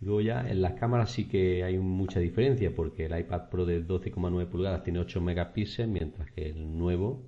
[0.00, 3.84] Luego ya en las cámaras sí que hay mucha diferencia porque el iPad Pro de
[3.84, 7.24] 12,9 pulgadas tiene 8 megapíxeles, mientras que el nuevo,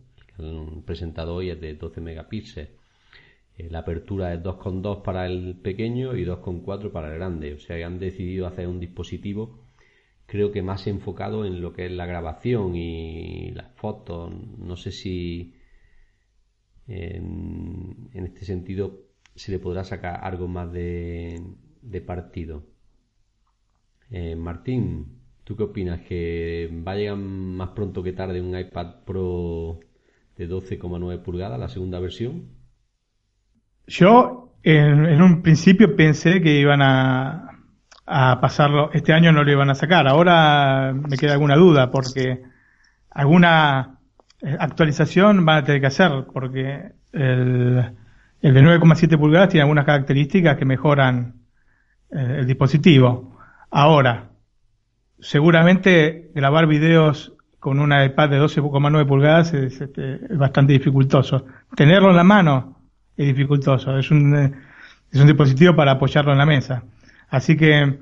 [0.87, 2.80] presentado hoy, es de 12 megapíxeles.
[3.61, 7.55] Eh, la apertura es 2,2 para el pequeño y 2,4 para el grande.
[7.55, 9.61] O sea han decidido hacer un dispositivo
[10.31, 14.33] creo que más enfocado en lo que es la grabación y las fotos.
[14.59, 15.55] No sé si
[16.87, 21.43] en, este sentido se le podrá sacar algo más de,
[22.07, 22.63] partido.
[24.11, 26.03] Eh, Martín, ¿tú qué opinas?
[26.03, 29.81] ¿Que va a llegar más pronto que tarde un iPad Pro
[30.37, 32.60] de 12,9 pulgadas, la segunda versión?
[33.91, 37.47] Yo en, un principio pensé que iban a,
[38.07, 42.43] pasarlo, este año no lo iban a sacar, ahora me queda alguna duda porque
[43.11, 43.99] alguna
[44.43, 47.95] eh, actualización van a tener que hacer porque el,
[48.41, 51.35] el de 9,7 pulgadas tiene algunas características que mejoran
[52.11, 53.39] eh, el dispositivo.
[53.73, 54.31] Ahora,
[55.19, 61.45] seguramente grabar videos con una iPad de 12,9 pulgadas es, este, es, bastante dificultoso.
[61.75, 62.80] Tenerlo en la mano
[63.23, 63.97] es dificultoso.
[63.99, 64.53] Es un, eh,
[65.13, 66.83] es un dispositivo para apoyarlo en la mesa.
[67.29, 67.99] Así que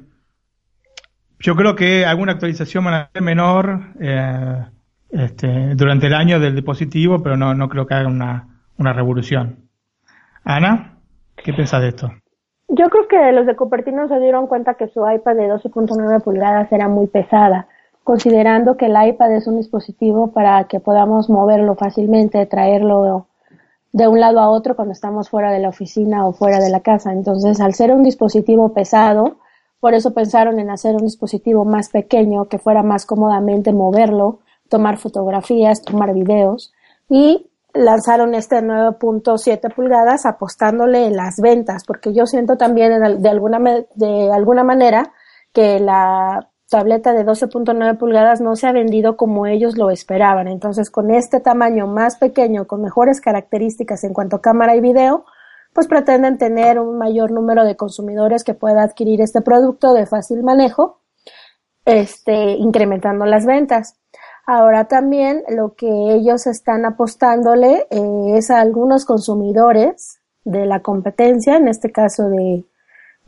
[1.39, 3.81] yo creo que alguna actualización va a ser menor.
[4.01, 4.65] Eh,
[5.11, 9.69] este, durante el año del dispositivo, pero no, no creo que haga una, una revolución.
[10.45, 10.99] Ana,
[11.37, 12.13] ¿qué piensas de esto?
[12.69, 16.71] Yo creo que los de Cupertino se dieron cuenta que su iPad de 12.9 pulgadas
[16.71, 17.69] era muy pesada,
[18.05, 23.28] considerando que el iPad es un dispositivo para que podamos moverlo fácilmente, traerlo
[23.93, 26.81] de un lado a otro cuando estamos fuera de la oficina o fuera de la
[26.81, 27.13] casa.
[27.13, 29.39] Entonces, al ser un dispositivo pesado,
[29.81, 34.99] por eso pensaron en hacer un dispositivo más pequeño que fuera más cómodamente moverlo tomar
[34.99, 36.73] fotografías, tomar videos
[37.09, 43.59] y lanzaron este 9.7 pulgadas apostándole en las ventas, porque yo siento también de alguna,
[43.95, 45.13] de alguna manera
[45.53, 50.49] que la tableta de 12.9 pulgadas no se ha vendido como ellos lo esperaban.
[50.49, 55.25] Entonces, con este tamaño más pequeño, con mejores características en cuanto a cámara y video,
[55.73, 60.43] pues pretenden tener un mayor número de consumidores que pueda adquirir este producto de fácil
[60.43, 61.01] manejo,
[61.85, 63.99] este, incrementando las ventas.
[64.47, 71.57] Ahora también lo que ellos están apostándole eh, es a algunos consumidores de la competencia,
[71.57, 72.65] en este caso de,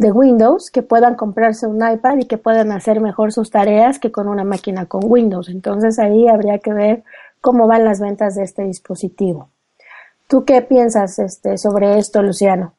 [0.00, 4.10] de Windows, que puedan comprarse un iPad y que puedan hacer mejor sus tareas que
[4.10, 5.50] con una máquina con Windows.
[5.50, 7.02] Entonces ahí habría que ver
[7.42, 9.50] cómo van las ventas de este dispositivo.
[10.26, 12.72] ¿Tú qué piensas este, sobre esto, Luciano?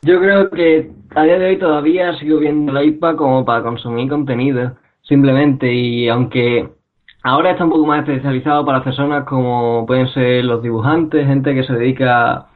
[0.00, 4.08] Yo creo que a día de hoy todavía sigo viendo el iPad como para consumir
[4.08, 6.70] contenido, simplemente, y aunque
[7.26, 11.64] Ahora está un poco más especializado para personas como pueden ser los dibujantes, gente que
[11.64, 12.46] se dedica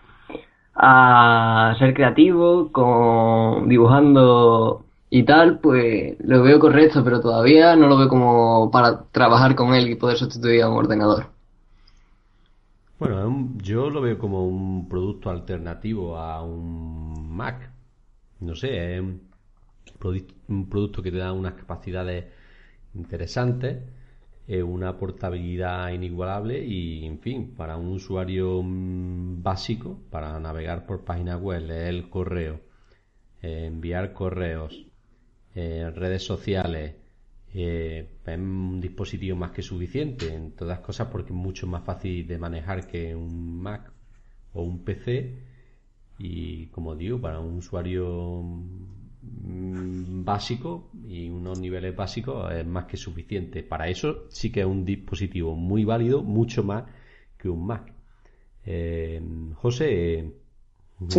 [0.75, 7.99] a ser creativo, con dibujando y tal, pues lo veo correcto, pero todavía no lo
[7.99, 11.27] veo como para trabajar con él y poder sustituir a un ordenador.
[12.99, 17.71] Bueno, yo lo veo como un producto alternativo a un Mac.
[18.41, 22.27] No sé, es un producto que te da unas capacidades
[22.95, 23.79] interesantes
[24.65, 31.41] una portabilidad inigualable y, en fin, para un usuario mm, básico, para navegar por páginas
[31.41, 32.61] web, leer el correo,
[33.43, 34.87] eh, enviar correos,
[35.55, 36.95] eh, redes sociales,
[37.55, 42.27] eh, es un dispositivo más que suficiente en todas cosas porque es mucho más fácil
[42.27, 43.91] de manejar que un Mac
[44.53, 45.35] o un PC
[46.19, 52.97] y como digo para un usuario mm, básico y unos niveles básicos es más que
[52.97, 56.85] suficiente para eso sí que es un dispositivo muy válido mucho más
[57.37, 57.93] que un Mac
[58.65, 59.21] eh,
[59.57, 60.33] José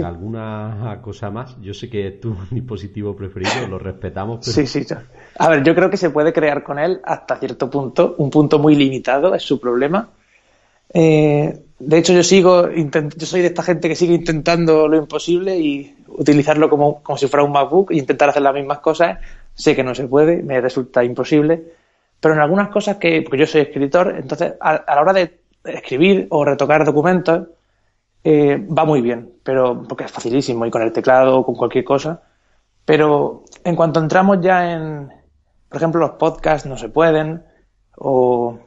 [0.03, 1.59] ¿Alguna cosa más?
[1.59, 4.39] Yo sé que es tu dispositivo preferido, lo respetamos.
[4.45, 4.67] Pero...
[4.67, 4.93] Sí, sí.
[5.39, 8.59] A ver, yo creo que se puede crear con él hasta cierto punto, un punto
[8.59, 10.09] muy limitado, es su problema.
[10.93, 15.57] Eh, de hecho, yo sigo, yo soy de esta gente que sigue intentando lo imposible
[15.57, 19.19] y utilizarlo como, como si fuera un MacBook e intentar hacer las mismas cosas.
[19.53, 21.63] Sé que no se puede, me resulta imposible,
[22.19, 26.27] pero en algunas cosas que, porque yo soy escritor, entonces a la hora de escribir
[26.29, 27.47] o retocar documentos,
[28.23, 31.83] eh, va muy bien, pero porque es facilísimo y con el teclado o con cualquier
[31.83, 32.21] cosa.
[32.85, 35.11] Pero en cuanto entramos ya en,
[35.69, 37.43] por ejemplo, los podcasts no se pueden,
[37.97, 38.59] o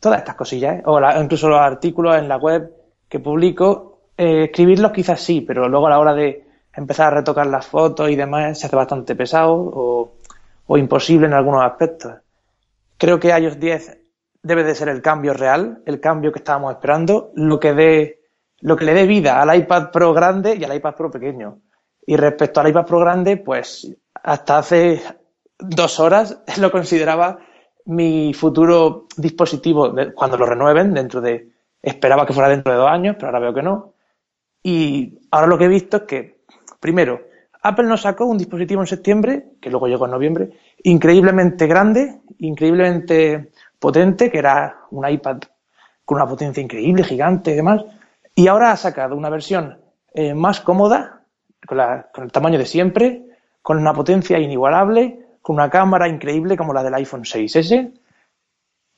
[0.00, 0.82] todas estas cosillas, ¿eh?
[0.84, 2.72] o incluso los artículos en la web
[3.08, 7.46] que publico, eh, escribirlos quizás sí, pero luego a la hora de empezar a retocar
[7.46, 10.12] las fotos y demás se hace bastante pesado o,
[10.78, 12.14] imposible en algunos aspectos.
[12.96, 13.98] Creo que iOS 10
[14.42, 18.22] debe de ser el cambio real, el cambio que estábamos esperando, lo que dé
[18.62, 21.58] lo que le dé vida al iPad Pro grande y al iPad Pro pequeño.
[22.06, 25.02] Y respecto al iPad Pro grande, pues hasta hace
[25.58, 27.38] dos horas lo consideraba
[27.84, 31.50] mi futuro dispositivo cuando lo renueven, dentro de,
[31.82, 33.94] esperaba que fuera dentro de dos años, pero ahora veo que no.
[34.62, 36.31] Y ahora lo que he visto es que,
[36.82, 37.28] primero,
[37.62, 40.50] Apple nos sacó un dispositivo en septiembre, que luego llegó en noviembre,
[40.82, 45.38] increíblemente grande, increíblemente potente, que era un iPad
[46.04, 47.82] con una potencia increíble, gigante y demás,
[48.34, 49.78] y ahora ha sacado una versión
[50.12, 51.22] eh, más cómoda,
[51.64, 53.26] con, el tamaño de siempre,
[53.62, 57.92] con una potencia inigualable, con una cámara increíble como la del iPhone 6S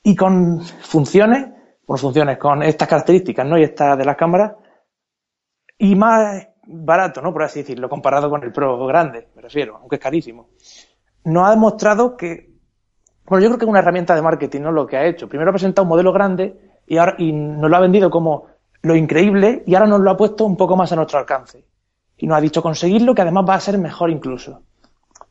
[0.01, 1.49] y con funciones,
[1.85, 3.59] con funciones con estas características, ¿no?
[3.59, 4.53] Y estas de las cámaras
[5.77, 7.31] y más barato, ¿no?
[7.33, 10.49] Por así decirlo, comparado con el Pro grande, me refiero, aunque es carísimo.
[11.25, 12.49] Nos ha demostrado que,
[13.25, 14.71] bueno, yo creo que es una herramienta de marketing, ¿no?
[14.71, 15.27] Lo que ha hecho.
[15.27, 16.55] Primero ha presentado un modelo grande
[16.87, 18.47] y ahora y nos lo ha vendido como
[18.81, 21.65] lo increíble y ahora nos lo ha puesto un poco más a nuestro alcance.
[22.17, 24.61] Y nos ha dicho conseguirlo que además va a ser mejor incluso.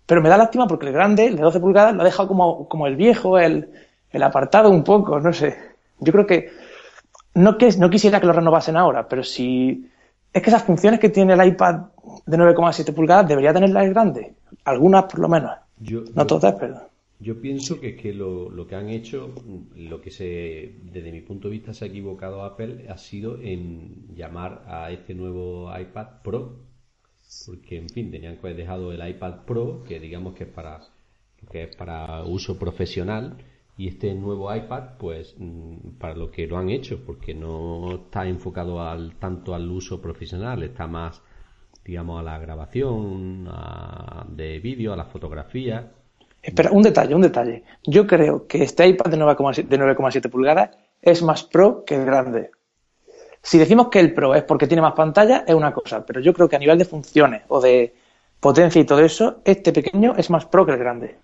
[0.07, 2.69] Pero me da lástima porque el grande, el de 12 pulgadas, lo ha dejado como,
[2.69, 3.71] como el viejo, el,
[4.11, 5.57] el apartado un poco, no sé.
[6.01, 6.51] Yo creo que
[7.35, 9.91] no, que no quisiera que lo renovasen ahora, pero si
[10.35, 11.77] es que esas funciones que tiene el iPad
[12.27, 14.35] de 9,7 pulgadas debería tenerlas el grande.
[14.65, 15.53] Algunas por lo menos.
[16.15, 16.91] no todas, pero.
[17.21, 19.33] Yo pienso que, que lo, lo, que han hecho,
[19.77, 24.09] lo que se, desde mi punto de vista se ha equivocado Apple, ha sido en
[24.15, 26.59] llamar a este nuevo iPad Pro,
[27.47, 30.81] porque en fin, tenían que haber dejado el iPad Pro, que digamos que es para,
[31.51, 33.39] que es para uso profesional,
[33.77, 38.27] y este nuevo iPad, pues mm, para lo que lo han hecho, porque no está
[38.27, 41.23] enfocado al, tanto al uso profesional, está más,
[41.85, 43.49] digamos, a la grabación
[44.29, 45.91] de vídeo, a la fotografía
[46.45, 47.65] Espera, un detalle, un detalle.
[47.85, 52.51] Yo creo que este iPad de 9,7 pulgadas es más pro que el grande.
[53.41, 56.35] Si decimos que el pro es porque tiene más pantalla, es una cosa, pero yo
[56.35, 57.95] creo que a nivel de funciones o de
[58.41, 61.17] potencia y todo eso, este pequeño es más pro que el grande.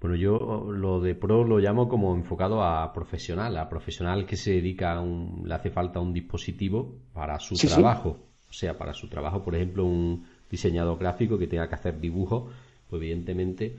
[0.00, 4.52] Bueno, yo lo de pro lo llamo como enfocado a profesional, a profesional que se
[4.52, 8.18] dedica a un, le hace falta un dispositivo para su trabajo.
[8.48, 12.52] O sea, para su trabajo, por ejemplo, un diseñador gráfico que tenga que hacer dibujos,
[12.88, 13.76] pues evidentemente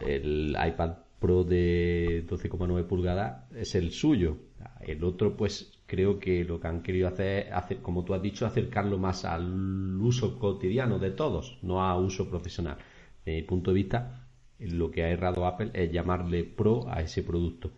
[0.00, 4.38] el iPad Pro de 12,9 pulgadas es el suyo.
[4.80, 8.22] El otro, pues creo que lo que han querido hacer es, hacer, como tú has
[8.22, 12.76] dicho, acercarlo más al uso cotidiano de todos, no a uso profesional.
[13.24, 14.21] Desde mi punto de vista,
[14.70, 17.70] lo que ha errado Apple es llamarle Pro a ese producto.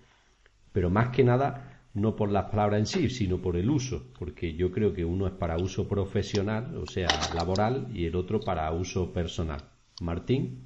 [0.73, 4.55] Pero más que nada, no por las palabras en sí, sino por el uso, porque
[4.55, 8.71] yo creo que uno es para uso profesional, o sea, laboral, y el otro para
[8.73, 9.61] uso personal.
[10.03, 10.65] Martín.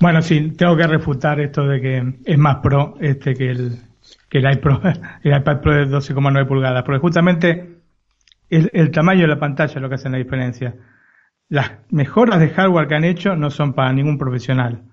[0.00, 3.78] Bueno, sí, tengo que refutar esto de que es más pro este que el,
[4.28, 7.80] que el, iPad, el iPad Pro de 12,9 pulgadas, porque justamente
[8.48, 10.74] el, el tamaño de la pantalla es lo que hace la diferencia.
[11.50, 14.84] Las mejoras de hardware que han hecho no son para ningún profesional.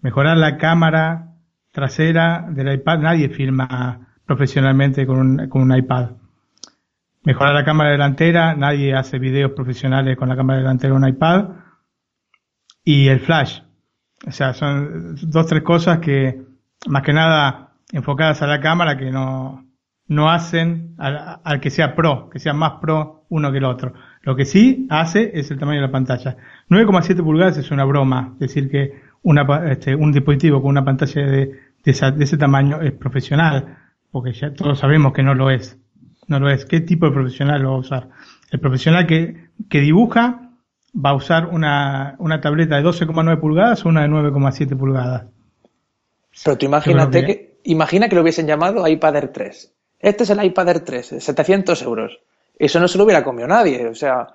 [0.00, 1.34] Mejorar la cámara
[1.72, 6.12] trasera del iPad, nadie filma profesionalmente con un, con un iPad.
[7.22, 11.50] Mejorar la cámara delantera, nadie hace videos profesionales con la cámara delantera de un iPad.
[12.82, 13.60] Y el flash,
[14.26, 16.40] o sea, son dos, tres cosas que,
[16.86, 19.66] más que nada, enfocadas a la cámara que no,
[20.08, 23.92] no hacen al, al, que sea pro, que sea más pro uno que el otro.
[24.26, 26.36] Lo que sí hace es el tamaño de la pantalla.
[26.68, 28.32] 9,7 pulgadas es una broma.
[28.34, 32.90] Es decir, que una, este, un dispositivo con una pantalla de, de, ese tamaño es
[32.90, 33.78] profesional,
[34.10, 35.78] porque ya todos sabemos que no lo es.
[36.26, 36.64] No lo es.
[36.64, 38.08] ¿Qué tipo de profesional lo va a usar?
[38.50, 40.50] El profesional que, que dibuja
[40.92, 45.26] va a usar una, una tableta de 12,9 pulgadas o una de 9,7 pulgadas.
[46.44, 47.60] Pero tú imagínate que...
[47.62, 49.72] imagina que lo hubiesen llamado iPad Air 3.
[50.00, 52.18] Este es el iPad Air 3, 700 euros.
[52.58, 53.86] Eso no se lo hubiera comido nadie.
[53.86, 54.28] O sea,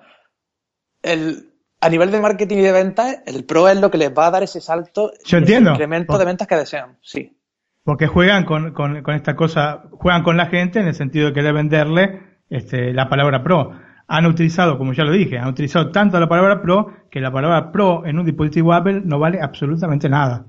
[1.02, 4.26] el, a nivel de marketing y de ventas, el Pro es lo que les va
[4.26, 5.72] a dar ese salto, Yo entiendo.
[5.72, 6.98] incremento de ventas que desean.
[7.02, 7.36] Sí.
[7.84, 11.32] Porque juegan con, con, con, esta cosa, juegan con la gente en el sentido de
[11.32, 13.72] querer venderle este, la palabra Pro.
[14.06, 17.72] Han utilizado, como ya lo dije, han utilizado tanto la palabra Pro que la palabra
[17.72, 20.46] Pro en un dispositivo Apple no vale absolutamente nada.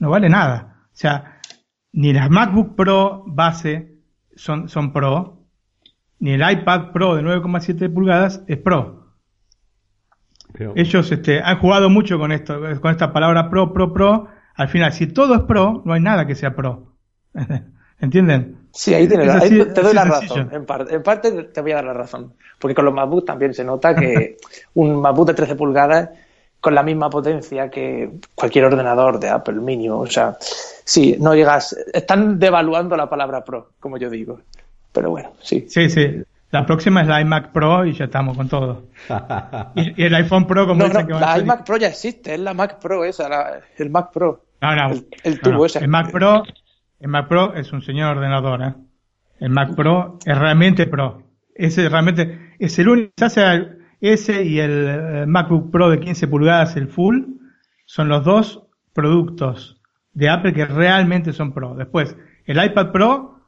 [0.00, 0.86] No vale nada.
[0.86, 1.40] O sea,
[1.92, 4.00] ni las MacBook Pro base
[4.34, 5.39] son, son Pro,
[6.20, 9.00] ni el iPad Pro de 9,7 pulgadas es Pro.
[10.74, 14.28] Ellos este, han jugado mucho con esto, con esta palabra Pro, Pro, Pro.
[14.54, 16.94] Al final, si todo es Pro, no hay nada que sea Pro.
[18.00, 18.68] ¿Entienden?
[18.72, 20.48] Sí, ahí, tienes, ahí te doy la razón.
[20.52, 22.34] En parte, en parte te voy a dar la razón.
[22.58, 24.36] Porque con los MacBook también se nota que
[24.74, 26.10] un MacBook de 13 pulgadas
[26.60, 29.98] con la misma potencia que cualquier ordenador de Apple mínimo.
[30.00, 31.76] O sea, sí, no llegas.
[31.92, 34.40] Están devaluando la palabra Pro, como yo digo.
[34.92, 35.66] Pero bueno, sí.
[35.68, 36.22] Sí, sí.
[36.50, 38.88] La próxima es la iMac Pro y ya estamos con todo.
[39.76, 42.80] y, el iPhone Pro, como no, que La iMac Pro ya existe, es la Mac
[42.80, 44.44] Pro esa, el Mac Pro.
[44.60, 45.00] No, no.
[45.22, 45.78] El, tubo ese.
[45.78, 46.42] El Mac Pro,
[46.98, 48.74] el Mac Pro es un señor ordenador, ¿eh?
[49.38, 51.22] El Mac Pro es realmente Pro.
[51.54, 53.12] Ese realmente es el único,
[54.00, 57.24] ese y el eh, MacBook Pro de 15 pulgadas, el full,
[57.84, 59.80] son los dos productos
[60.12, 61.74] de Apple que realmente son Pro.
[61.74, 62.16] Después,
[62.46, 63.39] el iPad Pro,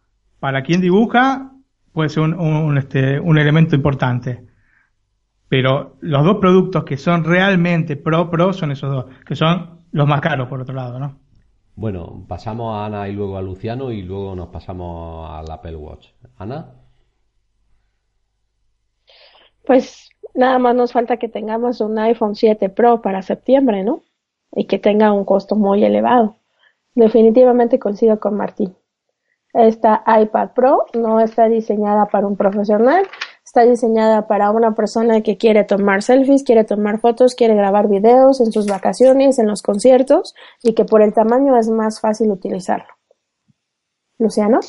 [0.43, 1.53] para quien dibuja,
[1.93, 4.45] puede ser un, este, un elemento importante.
[5.47, 10.09] Pero los dos productos que son realmente pro pro son esos dos, que son los
[10.09, 11.17] más caros por otro lado, ¿no?
[11.77, 16.09] Bueno, pasamos a Ana y luego a Luciano y luego nos pasamos al Apple Watch.
[16.39, 16.73] Ana.
[19.65, 24.03] Pues nada más nos falta que tengamos un iPhone 7 Pro para septiembre, ¿no?
[24.51, 26.35] Y que tenga un costo muy elevado.
[26.97, 28.75] Definitivamente coincido con Martín.
[29.53, 33.07] Esta iPad Pro no está diseñada para un profesional,
[33.45, 38.41] está diseñada para una persona que quiere tomar selfies, quiere tomar fotos, quiere grabar videos
[38.41, 42.87] en sus vacaciones, en los conciertos y que por el tamaño es más fácil utilizarlo.
[44.19, 44.61] Luciano.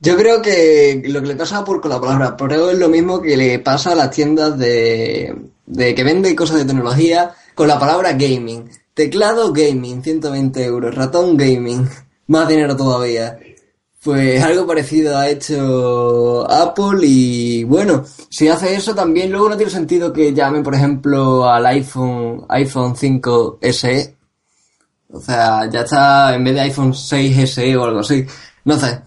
[0.00, 3.22] Yo creo que lo que le pasa por con la palabra Pro es lo mismo
[3.22, 5.34] que le pasa a las tiendas de,
[5.64, 8.68] de que venden cosas de tecnología con la palabra gaming.
[8.92, 10.94] Teclado gaming, 120 euros.
[10.94, 11.88] Ratón gaming,
[12.26, 13.38] más dinero todavía.
[14.04, 19.72] Pues algo parecido ha hecho Apple y bueno, si hace eso también luego no tiene
[19.72, 24.16] sentido que llamen por ejemplo al iPhone iPhone 5 SE.
[25.10, 28.26] O sea, ya está en vez de iPhone 6 SE o algo así.
[28.64, 29.00] No sé.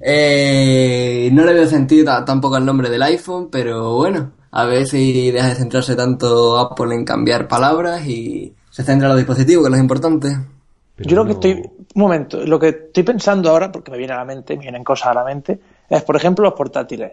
[0.00, 5.30] Eh, no le veo sentido tampoco al nombre del iPhone, pero bueno, a ver si
[5.32, 9.68] deja de centrarse tanto Apple en cambiar palabras y se centra en los dispositivos, que
[9.68, 10.53] es lo importante.
[10.96, 14.18] Yo lo que estoy, un momento, lo que estoy pensando ahora, porque me viene a
[14.18, 17.12] la mente, me vienen cosas a la mente, es por ejemplo los portátiles.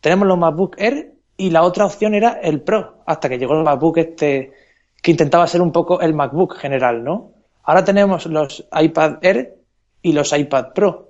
[0.00, 3.64] Tenemos los MacBook Air y la otra opción era el Pro, hasta que llegó el
[3.64, 4.52] MacBook este,
[5.00, 7.32] que intentaba ser un poco el MacBook general, ¿no?
[7.62, 9.54] Ahora tenemos los iPad Air
[10.02, 11.08] y los iPad Pro.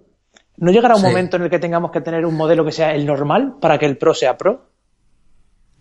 [0.59, 3.05] ¿No llegará un momento en el que tengamos que tener un modelo que sea el
[3.05, 4.67] normal para que el Pro sea Pro?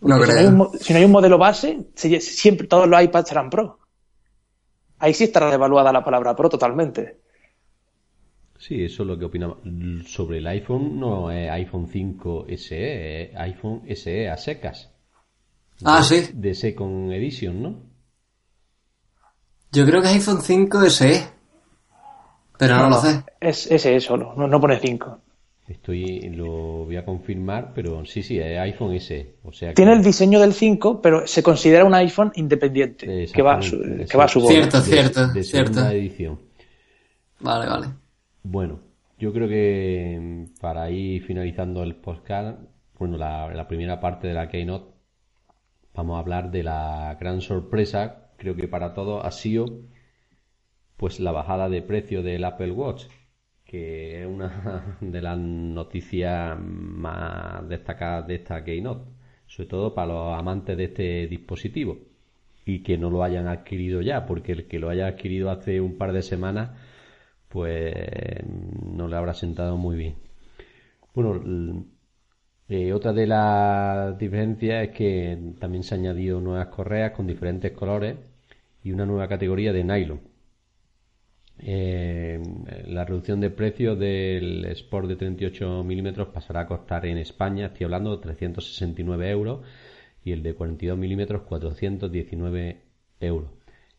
[0.01, 3.29] No si, no hay un, si no hay un modelo base, siempre todos los iPads
[3.29, 3.80] serán Pro
[5.01, 7.19] ahí sí estará devaluada la palabra Pro totalmente.
[8.57, 9.53] Sí, eso es lo que opina
[10.05, 10.99] sobre el iPhone.
[10.99, 14.91] No es iPhone 5 SE, es iPhone SE a secas.
[15.83, 16.29] Ah, sí.
[16.33, 17.75] De Second Edition, ¿no?
[19.71, 21.27] Yo creo que es iPhone 5 SE.
[22.59, 23.23] Pero no, lo sé.
[23.39, 25.19] Es SE solo, no, no pone 5.
[25.71, 29.35] Estoy, lo voy a confirmar, pero sí, sí, es iPhone S.
[29.43, 33.61] O sea Tiene el diseño del 5, pero se considera un iPhone independiente, que va
[33.61, 35.87] su, que va a su Cierto, cierto, de, cierto.
[35.89, 36.39] edición.
[37.39, 37.87] Vale, vale.
[38.43, 38.79] Bueno,
[39.17, 42.59] yo creo que mm, para ir finalizando el podcast,
[42.99, 44.91] bueno, la, la primera parte de la Keynote,
[45.93, 49.67] vamos a hablar de la gran sorpresa, creo que para todos ha sido
[50.97, 53.05] pues la bajada de precio del Apple Watch
[53.71, 59.09] que es una de las noticias más destacadas de esta Keynote,
[59.47, 61.97] sobre todo para los amantes de este dispositivo
[62.65, 65.97] y que no lo hayan adquirido ya, porque el que lo haya adquirido hace un
[65.97, 66.71] par de semanas,
[67.47, 67.95] pues
[68.45, 70.15] no le habrá sentado muy bien.
[71.15, 71.85] Bueno,
[72.67, 77.71] eh, otra de las diferencias es que también se han añadido nuevas correas con diferentes
[77.71, 78.17] colores
[78.83, 80.30] y una nueva categoría de nylon.
[81.63, 82.41] Eh,
[82.87, 87.85] la reducción de precio del Sport de 38 milímetros pasará a costar en España, estoy
[87.85, 89.61] hablando, 369 euros
[90.23, 92.81] y el de 42 milímetros 419
[93.19, 93.51] euros.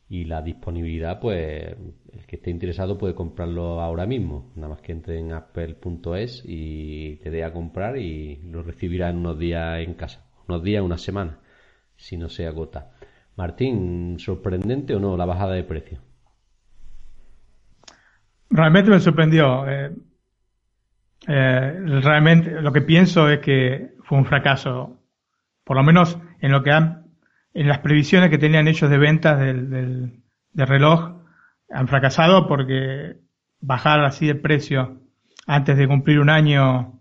[0.09, 1.75] Y la disponibilidad, pues
[2.13, 7.17] el que esté interesado puede comprarlo ahora mismo, nada más que entre en apple.es y
[7.17, 10.99] te dé a comprar y lo recibirá en unos días en casa, unos días, una
[10.99, 11.39] semana,
[11.97, 12.93] si no se agota.
[13.37, 16.12] Martín, ¿sorprendente o no la bajada de precio?
[18.53, 19.67] Realmente me sorprendió.
[19.67, 19.93] Eh,
[21.27, 25.01] eh, realmente lo que pienso es que fue un fracaso,
[25.65, 27.07] por lo menos en lo que han,
[27.55, 30.23] en las previsiones que tenían ellos de ventas del, del,
[30.55, 31.23] reloj,
[31.71, 33.17] han fracasado porque
[33.61, 35.01] bajar así el precio
[35.47, 37.01] antes de cumplir un año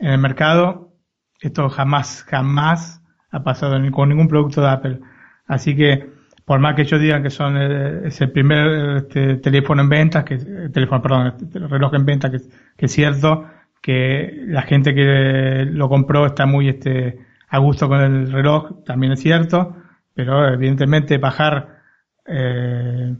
[0.00, 0.94] en el mercado,
[1.40, 5.00] esto jamás, jamás ha pasado con ningún producto de Apple.
[5.46, 6.10] Así que
[6.48, 10.24] por más que ellos digan que son el, es el primer este, teléfono en venta,
[10.24, 10.38] que
[10.72, 12.38] teléfono, perdón, este, reloj en venta, que,
[12.78, 13.44] es cierto
[13.82, 17.18] que la gente que lo compró está muy este,
[17.50, 19.76] a gusto con el reloj, también es cierto,
[20.14, 21.80] pero evidentemente bajar
[22.26, 23.14] eh,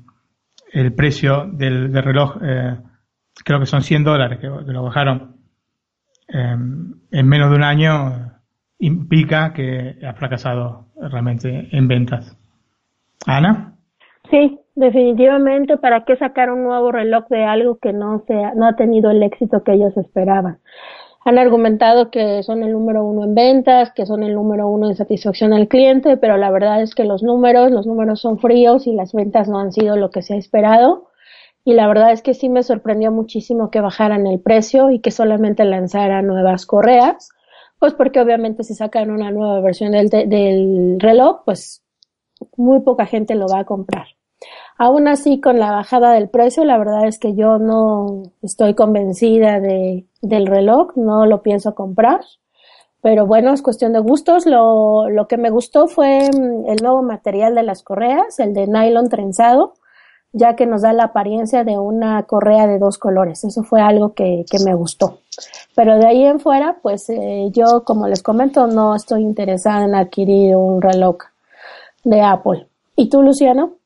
[0.73, 2.79] el precio del, reloj, eh,
[3.45, 5.37] creo que son 100 dólares que, lo bajaron
[6.29, 6.57] eh,
[7.11, 8.33] en menos de un año,
[8.79, 12.39] implica que ha fracasado realmente en ventas.
[13.29, 13.75] Ana.
[14.31, 18.75] Sí, definitivamente, ¿para qué sacar un nuevo reloj de algo que no, sea, no ha
[18.75, 20.61] tenido el éxito que ellos esperaban?
[21.27, 24.97] Han argumentado que son el número uno en ventas, que son el número uno en
[24.97, 28.95] satisfacción al cliente, pero la verdad es que los números, los números son fríos y
[28.95, 31.09] las ventas no han sido lo que se ha esperado.
[31.65, 35.11] Y la verdad es que sí me sorprendió muchísimo que bajaran el precio y que
[35.11, 37.29] solamente lanzaran nuevas correas,
[37.79, 41.85] pues porque obviamente si sacan una nueva versión del, del reloj, pues
[42.57, 44.07] muy poca gente lo va a comprar.
[44.77, 49.59] Aún así, con la bajada del precio, la verdad es que yo no estoy convencida
[49.59, 52.21] de, del reloj, no lo pienso comprar.
[53.01, 54.47] Pero bueno, es cuestión de gustos.
[54.47, 59.09] Lo, que me gustó fue mm, el nuevo material de las correas, el de nylon
[59.09, 59.75] trenzado,
[60.33, 63.43] ya que nos da la apariencia de una correa de dos colores.
[63.45, 65.21] Eso fue algo que, que me gustó.
[65.75, 69.95] Pero de ahí en fuera, pues eh, yo, como les comento, no estoy interesada en
[69.95, 71.19] adquirir un reloj
[72.05, 72.67] de Apple.
[72.97, 73.79] ¿Y tú, Luciano?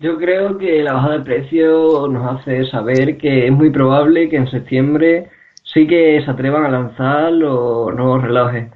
[0.00, 4.36] Yo creo que la bajada de precio nos hace saber que es muy probable que
[4.36, 5.30] en septiembre
[5.64, 8.70] sí que se atrevan a lanzar los nuevos relojes.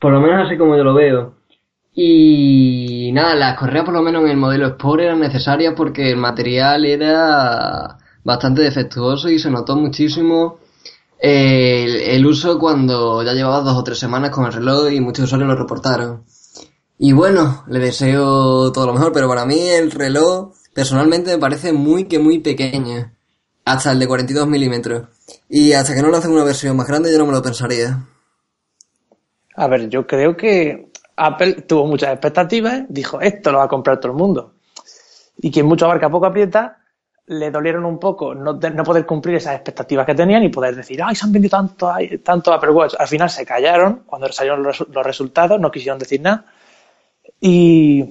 [0.00, 1.34] Por lo menos así como yo lo veo.
[1.92, 6.16] Y nada, las correas por lo menos en el modelo Sport eran necesarias porque el
[6.16, 10.60] material era bastante defectuoso y se notó muchísimo
[11.18, 15.24] el, el uso cuando ya llevaba dos o tres semanas con el reloj y muchos
[15.24, 16.22] usuarios lo reportaron.
[16.98, 21.72] Y bueno, le deseo todo lo mejor, pero para mí el reloj personalmente me parece
[21.72, 23.12] muy que muy pequeño.
[23.64, 25.04] Hasta el de 42 milímetros.
[25.48, 28.04] Y hasta que no lo hacen una versión más grande yo no me lo pensaría.
[29.54, 34.00] A ver, yo creo que Apple tuvo muchas expectativas, dijo, esto lo va a comprar
[34.00, 34.54] todo el mundo.
[35.36, 36.78] Y quien mucho abarca poco aprieta,
[37.26, 41.00] le dolieron un poco no, no poder cumplir esas expectativas que tenían y poder decir,
[41.04, 41.92] ay, se han vendido tanto,
[42.24, 42.94] tanto Apple Watch.
[42.98, 46.46] Al final se callaron cuando salieron los, los resultados, no quisieron decir nada
[47.40, 48.02] y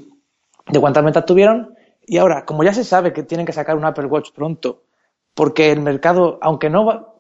[0.68, 1.76] de cuántas ventas tuvieron.
[2.06, 4.84] Y ahora, como ya se sabe que tienen que sacar un Apple Watch pronto,
[5.34, 7.16] porque el mercado, aunque no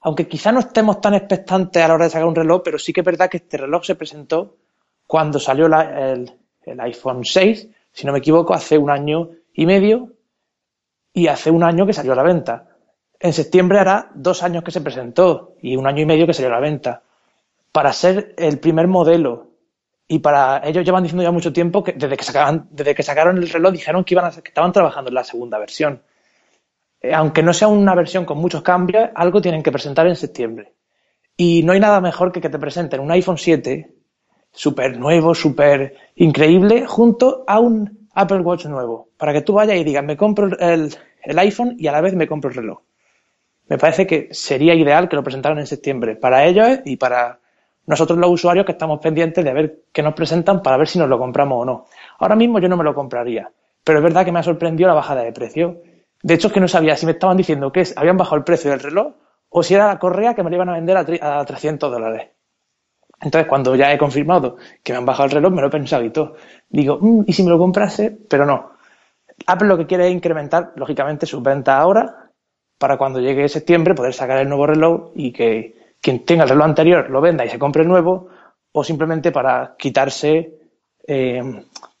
[0.00, 2.92] aunque quizá no estemos tan expectantes a la hora de sacar un reloj, pero sí
[2.92, 4.56] que es verdad que este reloj se presentó
[5.04, 6.32] cuando salió el,
[6.62, 10.12] el, iPhone 6, si no me equivoco, hace un año y medio,
[11.12, 12.68] y hace un año que salió a la venta.
[13.18, 16.50] En septiembre hará dos años que se presentó y un año y medio que salió
[16.50, 17.02] a la venta.
[17.72, 19.48] Para ser el primer modelo
[20.08, 23.38] y para ellos llevan diciendo ya mucho tiempo que desde que sacaron, desde que sacaron
[23.38, 26.02] el reloj dijeron que iban a, que estaban trabajando en la segunda versión.
[27.00, 30.74] Eh, aunque no sea una versión con muchos cambios, algo tienen que presentar en septiembre.
[31.36, 33.94] Y no hay nada mejor que que te presenten un iPhone 7
[34.52, 39.84] súper nuevo, súper increíble, junto a un Apple Watch nuevo, para que tú vayas y
[39.84, 42.80] digas, me compro el, el iPhone y a la vez me compro el reloj.
[43.68, 47.40] Me parece que sería ideal que lo presentaran en septiembre, para ellos y para
[47.86, 51.08] nosotros los usuarios que estamos pendientes de ver qué nos presentan para ver si nos
[51.08, 51.86] lo compramos o no.
[52.18, 53.50] Ahora mismo yo no me lo compraría,
[53.84, 55.80] pero es verdad que me ha sorprendido la bajada de precio.
[56.22, 58.70] De hecho, es que no sabía si me estaban diciendo que habían bajado el precio
[58.70, 59.14] del reloj
[59.48, 62.28] o si era la correa que me lo iban a vender a, 300 dólares.
[63.20, 66.04] Entonces, cuando ya he confirmado que me han bajado el reloj, me lo he pensado
[66.04, 66.34] y todo.
[66.68, 68.10] Digo, mm, ¿y si me lo comprase?
[68.28, 68.72] Pero no.
[69.46, 72.26] Apple lo que quiere es incrementar, lógicamente, sus ventas ahora
[72.78, 76.66] para cuando llegue septiembre poder sacar el nuevo reloj y que quien tenga el reloj
[76.66, 78.28] anterior lo venda y se compre el nuevo,
[78.72, 80.52] o simplemente para quitarse
[81.06, 81.42] eh,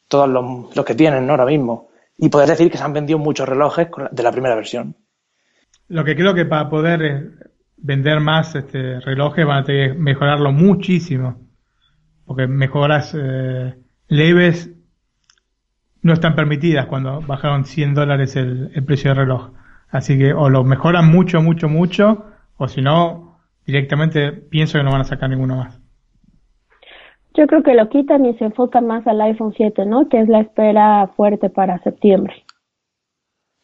[0.08, 1.88] todos los, que tienen ahora mismo.
[2.18, 4.96] y poder decir que se han vendido muchos relojes de la primera versión.
[5.88, 7.30] Lo que creo que para poder eh,
[7.76, 11.46] vender más este relojes van a tener que mejorarlo muchísimo.
[12.24, 13.74] Porque mejoras eh,
[14.08, 14.70] leves
[16.02, 19.50] no están permitidas cuando bajaron 100 dólares el, el precio del reloj.
[19.88, 22.24] Así que o lo mejoran mucho, mucho, mucho,
[22.56, 23.25] o si no,
[23.66, 25.80] directamente pienso que no van a sacar ninguno más.
[27.34, 30.08] Yo creo que lo quitan y se enfocan más al iPhone 7, ¿no?
[30.08, 32.44] Que es la espera fuerte para septiembre.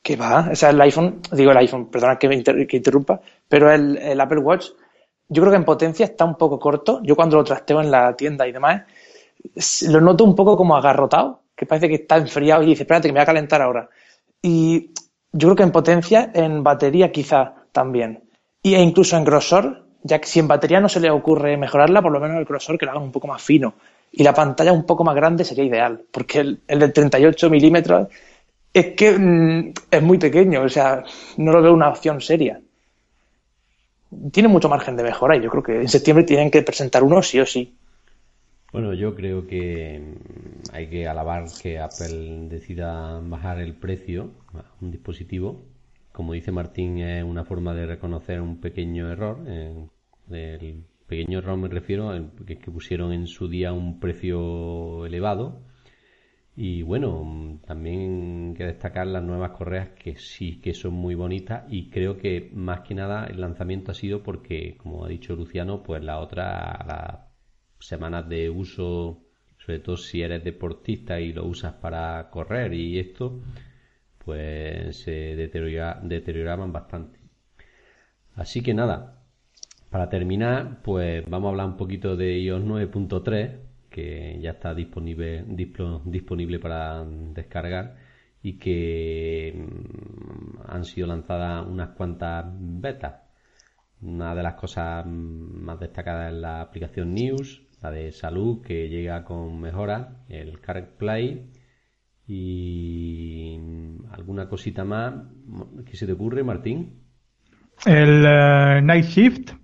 [0.03, 0.49] ¿Qué va?
[0.53, 4.41] O sea, el iPhone, digo el iPhone, perdona que me interrumpa, pero el, el, Apple
[4.41, 4.67] Watch,
[5.29, 7.01] yo creo que en potencia está un poco corto.
[7.03, 8.83] Yo cuando lo trasteo en la tienda y demás,
[9.89, 13.13] lo noto un poco como agarrotado, que parece que está enfriado y dice, espérate, que
[13.13, 13.89] me voy a calentar ahora.
[14.43, 14.91] Y
[15.33, 18.25] yo creo que en potencia, en batería quizá también.
[18.63, 22.03] Y e incluso en grosor, ya que si en batería no se le ocurre mejorarla,
[22.03, 23.75] por lo menos el grosor que lo hagan un poco más fino.
[24.11, 28.09] Y la pantalla un poco más grande sería ideal, porque el, el de 38 milímetros
[28.73, 31.05] es que mm, es muy pequeño, o sea,
[31.37, 32.61] no lo veo una opción seria.
[34.31, 37.23] Tiene mucho margen de mejora y yo creo que en septiembre tienen que presentar uno
[37.23, 37.75] sí o sí.
[38.73, 44.65] Bueno, yo creo que mm, hay que alabar que Apple decida bajar el precio a
[44.81, 45.63] un dispositivo.
[46.13, 49.39] Como dice Martín, es una forma de reconocer un pequeño error.
[50.31, 55.63] El pequeño error me refiero a que pusieron en su día un precio elevado.
[56.55, 61.65] Y bueno, también hay que destacar las nuevas correas que sí que son muy bonitas
[61.71, 65.83] y creo que más que nada el lanzamiento ha sido porque, como ha dicho Luciano,
[65.83, 67.33] pues la otra, la
[67.79, 69.25] semanas de uso,
[69.59, 73.41] sobre todo si eres deportista y lo usas para correr y esto,
[74.25, 77.19] pues se deterioraban bastante.
[78.35, 79.22] Así que nada,
[79.93, 83.59] para terminar, pues vamos a hablar un poquito de iOS 9.3,
[83.91, 87.97] que ya está disponible, disponible para descargar
[88.43, 93.17] y que mm, han sido lanzadas unas cuantas betas.
[94.01, 99.23] Una de las cosas más destacadas es la aplicación News, la de salud que llega
[99.25, 100.59] con mejora, el
[100.97, 101.51] Play
[102.27, 103.59] y
[104.11, 105.15] alguna cosita más
[105.85, 107.03] que se te ocurre, Martín.
[107.85, 109.62] El eh, Night Shift.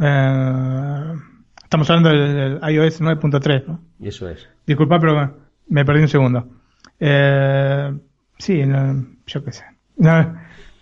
[0.00, 1.14] Eh,
[1.62, 3.80] estamos hablando del, iOS 9.3, ¿no?
[4.00, 4.48] Eso es.
[4.66, 5.36] Disculpa, pero
[5.68, 6.48] me perdí un segundo.
[7.00, 7.92] Eh,
[8.38, 8.62] sí,
[9.26, 9.64] yo qué sé.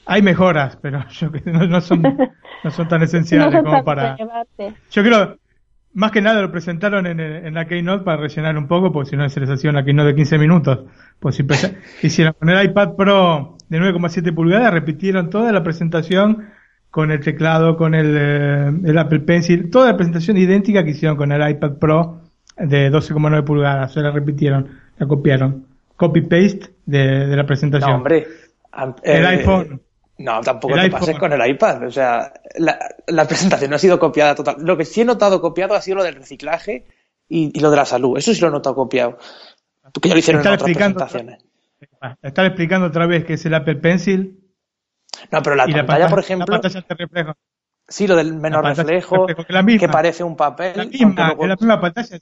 [0.06, 4.16] hay mejoras, pero yo que no, son, no son tan esenciales como para.
[4.90, 5.38] Yo creo,
[5.94, 9.16] más que nada lo presentaron en, en, la Keynote para rellenar un poco, porque si
[9.16, 10.84] no se les hacía una Keynote de 15 minutos.
[11.20, 11.46] Pues si
[12.02, 16.48] hicieron con el iPad Pro de 9,7 pulgadas, repitieron toda la presentación
[16.92, 21.16] con el teclado, con el, eh, el, Apple Pencil, toda la presentación idéntica que hicieron
[21.16, 22.20] con el iPad Pro
[22.56, 23.94] de 12,9 pulgadas.
[23.94, 24.68] Se la repitieron,
[24.98, 25.66] la copiaron.
[25.96, 27.90] Copy-paste de, de, la presentación.
[27.90, 28.26] No, hombre.
[29.02, 29.80] el eh, iPhone
[30.18, 31.86] no, tampoco te pases con el iPad.
[31.86, 34.56] O sea, la, presentación no ha sido copiada total.
[34.60, 36.86] Lo que sí he notado copiado ha sido lo del reciclaje
[37.28, 38.18] y, lo de la salud.
[38.18, 39.18] Eso sí lo he notado copiado.
[40.00, 41.44] Que ya lo hicieron en otras presentaciones.
[42.22, 44.41] Estar explicando otra vez que es el Apple Pencil.
[45.30, 46.60] No, pero la, pantalla, por ejemplo.
[47.88, 50.72] Sí, lo del menos reflejo, que, parece un papel.
[50.76, 52.18] La misma, la misma pantalla.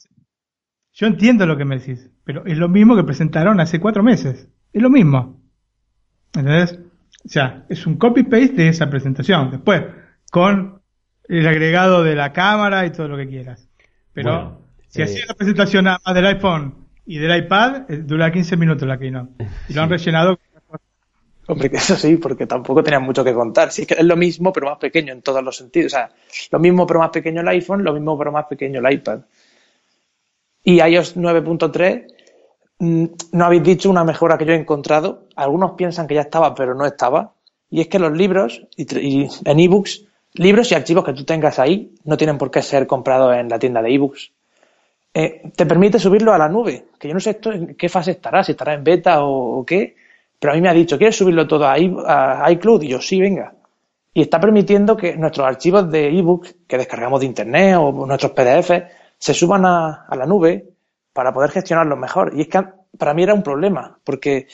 [0.92, 4.48] Yo entiendo lo que me decís, pero es lo mismo que presentaron hace cuatro meses.
[4.72, 5.40] Es lo mismo.
[6.34, 6.78] ¿Entendés?
[7.24, 9.50] O sea, es un copy-paste de esa presentación.
[9.50, 9.82] Después,
[10.30, 10.80] con
[11.28, 13.68] el agregado de la cámara y todo lo que quieras.
[14.12, 18.56] Pero si hacía la presentación nada más del iPhone y del iPad, eh, dura 15
[18.56, 19.44] minutos la Keynote.
[19.68, 20.38] Y lo han rellenado.
[21.50, 23.72] Hombre, que eso sí, porque tampoco tenían mucho que contar.
[23.72, 25.92] Sí, que es lo mismo, pero más pequeño en todos los sentidos.
[25.92, 26.10] O sea,
[26.50, 29.20] lo mismo, pero más pequeño el iPhone, lo mismo, pero más pequeño el iPad.
[30.62, 32.20] Y iOS 9.3
[32.80, 35.28] Mm, no habéis dicho una mejora que yo he encontrado.
[35.36, 37.34] Algunos piensan que ya estaba, pero no estaba.
[37.68, 41.92] Y es que los libros, y, en ebooks, libros y archivos que tú tengas ahí
[42.04, 44.32] no tienen por qué ser comprados en la tienda de ebooks.
[45.12, 48.12] Eh, te permite subirlo a la nube, que yo no sé esto en qué fase
[48.12, 49.96] estará, si estará en beta o, qué,
[50.40, 52.82] pero a mí me ha dicho, ¿quieres subirlo todo a, iCloud?
[52.82, 53.52] Y yo, sí, venga.
[54.14, 58.70] Y está permitiendo que nuestros archivos de ebooks que descargamos de internet o nuestros PDF
[59.18, 60.70] se suban a, la nube
[61.12, 62.32] para poder gestionarlo mejor.
[62.34, 62.64] Y es que
[62.96, 64.48] para mí era un problema, porque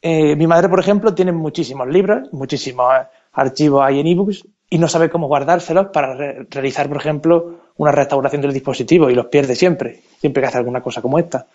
[0.00, 2.90] eh, mi madre, por ejemplo, tiene muchísimos libros, muchísimos
[3.32, 6.14] archivos ahí en ebooks y no sabe cómo guardárselos para
[6.48, 10.80] realizar, por ejemplo, una restauración del dispositivo y los pierde siempre, siempre que hace alguna
[10.80, 11.46] cosa como esta.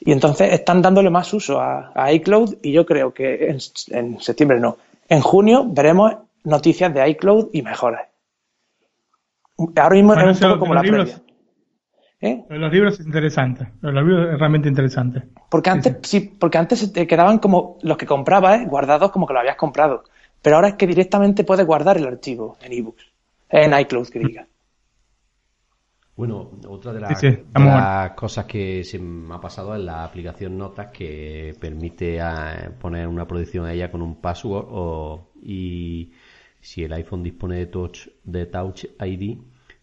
[0.00, 4.76] Y entonces están dándole más uso a, iCloud y yo creo que en, septiembre no.
[5.08, 8.06] En junio veremos noticias de iCloud y mejoras.
[9.76, 11.20] Ahora mismo es un poco como la previa.
[12.20, 12.44] ¿Eh?
[12.48, 13.68] Los libros es interesante.
[13.80, 15.22] Los libros es realmente interesante.
[15.48, 18.66] Porque antes, sí, porque antes te quedaban como los que comprabas, ¿eh?
[18.66, 20.04] guardados como que lo habías comprado.
[20.42, 23.04] Pero ahora es que directamente puedes guardar el archivo en ebooks.
[23.50, 24.46] En iCloud, que diga.
[26.18, 29.76] Bueno, otra de, las, Sí, sí, de estamos las cosas que se me ha pasado
[29.76, 32.18] es la aplicación Notas que permite
[32.80, 36.10] poner una proyección a ella con un password o, y
[36.60, 39.38] si el iPhone dispone de Touch, de Touch ID,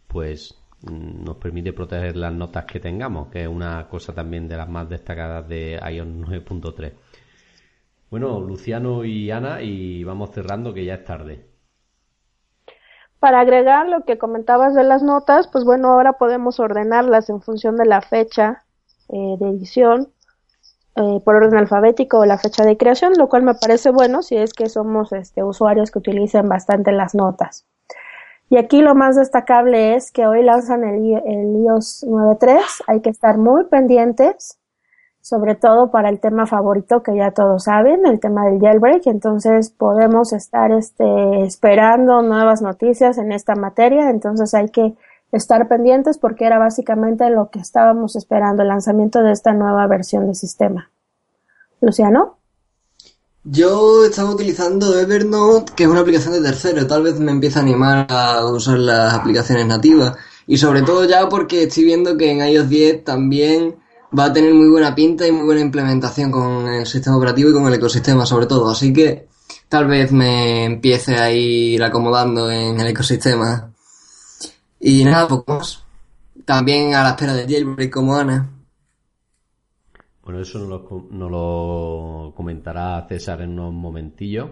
[0.07, 4.57] pues mm, nos permite proteger las notas que tengamos, que es una cosa también de
[4.57, 6.91] las más destacadas de iOS 9.3.
[8.11, 11.54] Bueno, Luciano y Ana, y vamos cerrando que ya es tarde.
[13.25, 17.75] Para agregar lo que comentabas de las notas, pues bueno, ahora podemos ordenarlas en función
[17.75, 18.63] de la fecha
[19.09, 20.09] eh, de edición,
[20.95, 24.37] eh, por orden alfabético o la fecha de creación, lo cual me parece bueno si
[24.37, 27.65] es que somos este, usuarios que utilicen bastante las notas.
[28.51, 33.09] Y aquí lo más destacable es que hoy lanzan el, el iOS 9.3, hay que
[33.09, 34.59] estar muy pendientes,
[35.25, 39.71] sobre todo para el tema favorito que ya todos saben, el tema del jailbreak, entonces
[39.71, 44.93] podemos estar este, esperando nuevas noticias en esta materia, entonces hay que
[45.31, 50.27] estar pendientes porque era básicamente lo que estábamos esperando, el lanzamiento de esta nueva versión
[50.27, 50.91] del sistema.
[51.81, 52.37] Luciano.
[53.43, 56.85] Yo estaba utilizando Evernote, que es una aplicación de tercero.
[56.85, 60.15] Tal vez me empiece a animar a usar las aplicaciones nativas.
[60.45, 63.83] Y sobre todo ya porque estoy viendo que en iOS 10 también
[64.17, 67.53] va a tener muy buena pinta y muy buena implementación con el sistema operativo y
[67.53, 68.69] con el ecosistema sobre todo.
[68.69, 69.27] Así que
[69.69, 73.71] tal vez me empiece a ir acomodando en el ecosistema.
[74.79, 75.83] Y nada, poco más.
[76.45, 78.49] También a la espera del jailbreak como Ana.
[80.23, 84.49] Bueno, eso nos lo, nos lo comentará César en unos momentillos.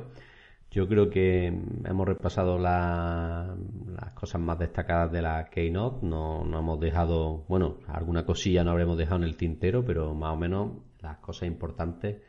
[0.73, 1.45] Yo creo que
[1.85, 3.55] hemos repasado la-
[3.95, 6.03] las cosas más destacadas de la Keynote.
[6.03, 10.33] No, no hemos dejado, bueno, alguna cosilla no habremos dejado en el tintero, pero más
[10.33, 12.23] o menos las cosas importantes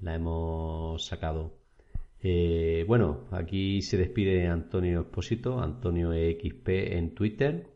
[0.00, 1.52] las hemos sacado.
[2.22, 7.66] Eh, bueno, aquí se despide Antonio Expósito, Antonio XP en Twitter.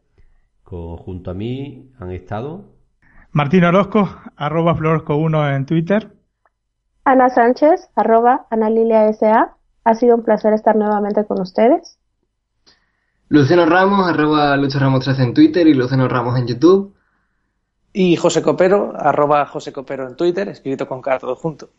[0.65, 2.65] Co- junto a mí han estado
[3.33, 6.13] Martín Orozco, arroba Florosco1 en Twitter.
[7.05, 9.55] Ana Sánchez, arroba Ana Lilia S.A.
[9.85, 11.99] Ha sido un placer estar nuevamente con ustedes.
[13.29, 16.95] Luciano Ramos, arroba Lucho Ramos 13 en Twitter y Luciano Ramos en YouTube.
[17.93, 21.71] Y José Copero, arroba José Copero en Twitter, escrito con K todo junto.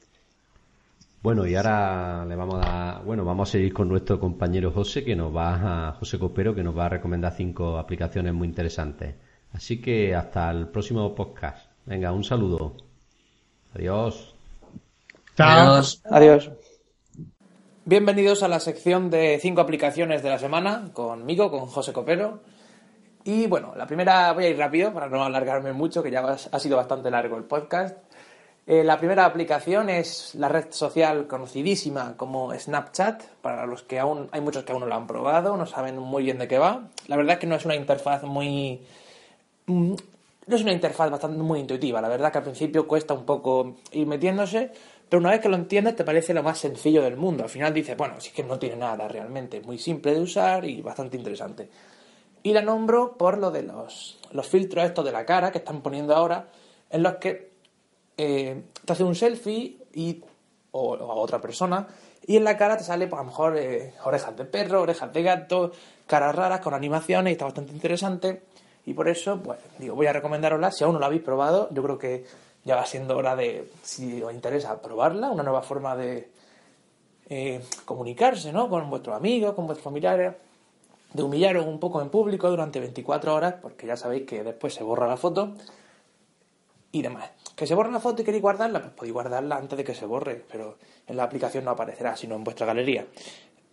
[1.22, 5.04] Bueno, y ahora le vamos a dar, bueno, vamos a seguir con nuestro compañero José,
[5.04, 9.16] que nos va a, José Copero, que nos va a recomendar cinco aplicaciones muy interesantes.
[9.52, 11.70] Así que hasta el próximo podcast.
[11.86, 12.76] Venga, un saludo.
[13.76, 14.34] Adiós.
[15.36, 15.72] Chao.
[15.72, 16.02] Adiós.
[16.06, 16.52] Adiós.
[17.90, 22.40] Bienvenidos a la sección de cinco aplicaciones de la semana conmigo, con José Copero.
[23.24, 26.60] Y bueno, la primera voy a ir rápido para no alargarme mucho, que ya ha
[26.60, 27.98] sido bastante largo el podcast.
[28.68, 34.30] Eh, la primera aplicación es la red social conocidísima como Snapchat, para los que aún
[34.34, 36.90] hay muchos que aún no lo han probado, no saben muy bien de qué va.
[37.08, 38.82] La verdad es que no es una interfaz muy
[39.70, 39.94] Mm,
[40.48, 42.02] no es una interfaz bastante muy intuitiva.
[42.02, 44.72] La verdad que al principio cuesta un poco ir metiéndose,
[45.10, 47.44] pero una vez que lo entiendes te parece lo más sencillo del mundo.
[47.44, 50.64] Al final dices, bueno, sí que no tiene nada realmente, es muy simple de usar
[50.66, 51.70] y bastante interesante.
[52.44, 55.82] Y la nombro por lo de los, los filtros estos de la cara que están
[55.82, 56.48] poniendo ahora,
[56.90, 57.52] en los que
[58.18, 60.24] eh, te hace un selfie y,
[60.72, 61.88] o, o a otra persona
[62.30, 65.12] y en la cara te sale, pues, a lo mejor, eh, orejas de perro, orejas
[65.12, 65.72] de gato,
[66.06, 68.44] caras raras con animaciones y está bastante interesante.
[68.86, 70.70] Y por eso, pues, digo, voy a recomendarosla.
[70.72, 72.26] Si aún no la habéis probado, yo creo que
[72.70, 75.32] ya va siendo hora de, si os interesa, probarla.
[75.32, 76.30] Una nueva forma de
[77.28, 78.70] eh, comunicarse, ¿no?
[78.70, 80.36] Con vuestros amigos, con vuestros familiares.
[81.12, 84.84] De humillaros un poco en público durante 24 horas, porque ya sabéis que después se
[84.84, 85.54] borra la foto
[86.92, 87.32] y demás.
[87.56, 90.06] Que se borra la foto y queréis guardarla, pues podéis guardarla antes de que se
[90.06, 93.08] borre, pero en la aplicación no aparecerá, sino en vuestra galería.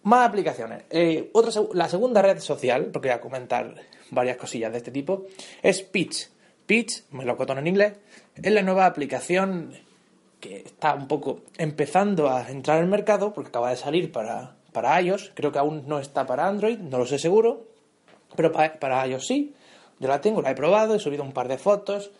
[0.04, 0.84] Más aplicaciones.
[0.88, 3.74] Eh, otra, la segunda red social, porque voy a comentar
[4.10, 5.26] varias cosillas de este tipo,
[5.62, 6.30] es Pitch.
[6.66, 7.94] Pitch, melocotón en inglés,
[8.34, 9.72] es la nueva aplicación
[10.40, 15.00] que está un poco empezando a entrar al mercado, porque acaba de salir para, para
[15.00, 17.64] iOS, creo que aún no está para Android, no lo sé seguro,
[18.36, 19.54] pero pa- para iOS sí.
[19.98, 22.10] Yo la tengo, la he probado, he subido un par de fotos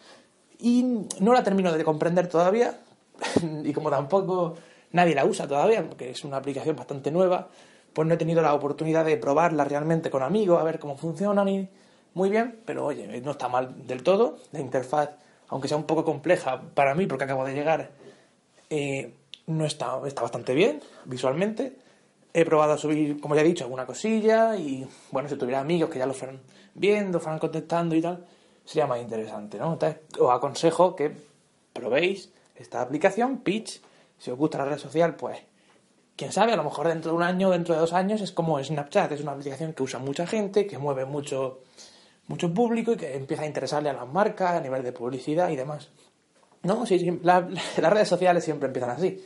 [0.59, 0.83] y
[1.21, 2.79] no la termino de comprender todavía.
[3.65, 4.55] y como tampoco
[4.93, 7.49] nadie la usa todavía, porque es una aplicación bastante nueva,
[7.93, 11.49] pues no he tenido la oportunidad de probarla realmente con amigos, a ver cómo funcionan
[11.49, 11.69] y
[12.17, 14.39] muy bien, pero oye, no está mal del todo.
[14.51, 15.11] La interfaz,
[15.49, 17.91] aunque sea un poco compleja para mí, porque acabo de llegar,
[18.71, 19.13] eh,
[19.47, 21.77] no está, está bastante bien visualmente.
[22.33, 25.91] He probado a subir, como ya he dicho, alguna cosilla y bueno, si tuviera amigos
[25.91, 26.41] que ya lo fueran
[26.75, 28.25] viendo, fueran contestando y tal,
[28.65, 29.75] sería más interesante, ¿no?
[29.75, 31.13] Entonces, os aconsejo que
[31.75, 33.83] probéis esta aplicación, Pitch.
[34.17, 35.39] Si os gusta la red social, pues,
[36.17, 38.59] quién sabe, a lo mejor dentro de un año, dentro de dos años, es como
[38.63, 41.61] Snapchat, es una aplicación que usa mucha gente, que mueve mucho,
[42.29, 45.57] mucho público y que empieza a interesarle a las marcas a nivel de publicidad y
[45.57, 45.91] demás.
[46.63, 47.41] No, sí, sí, la-
[47.79, 49.25] las redes sociales siempre empiezan así.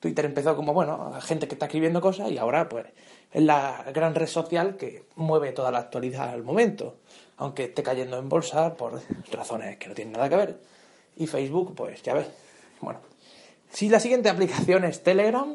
[0.00, 2.86] Twitter empezó como, bueno, gente que está escribiendo cosas y ahora, pues,
[3.32, 6.98] es la gran red social que mueve toda la actualidad al momento,
[7.36, 9.00] aunque esté cayendo en bolsa por
[9.32, 10.60] razones que no tienen nada que ver.
[11.16, 12.28] Y Facebook, pues, ya ves.
[12.80, 13.00] Bueno,
[13.70, 15.52] si la siguiente aplicación es Telegram,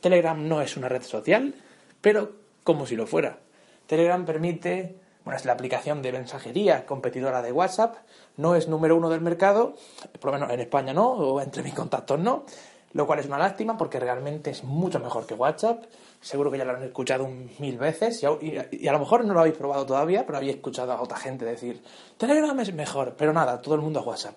[0.00, 1.54] Telegram no es una red social,
[2.00, 2.32] pero
[2.64, 3.40] como si lo fuera.
[3.86, 7.96] Telegram permite, bueno, es la aplicación de mensajería competidora de WhatsApp,
[8.36, 9.74] no es número uno del mercado,
[10.20, 12.44] por lo menos en España no, o entre mis contactos no,
[12.92, 15.84] lo cual es una lástima porque realmente es mucho mejor que WhatsApp.
[16.20, 19.24] Seguro que ya lo han escuchado mil veces y a, y- y a lo mejor
[19.24, 21.82] no lo habéis probado todavía, pero habéis escuchado a otra gente decir,
[22.18, 24.36] Telegram es mejor, pero nada, todo el mundo a WhatsApp.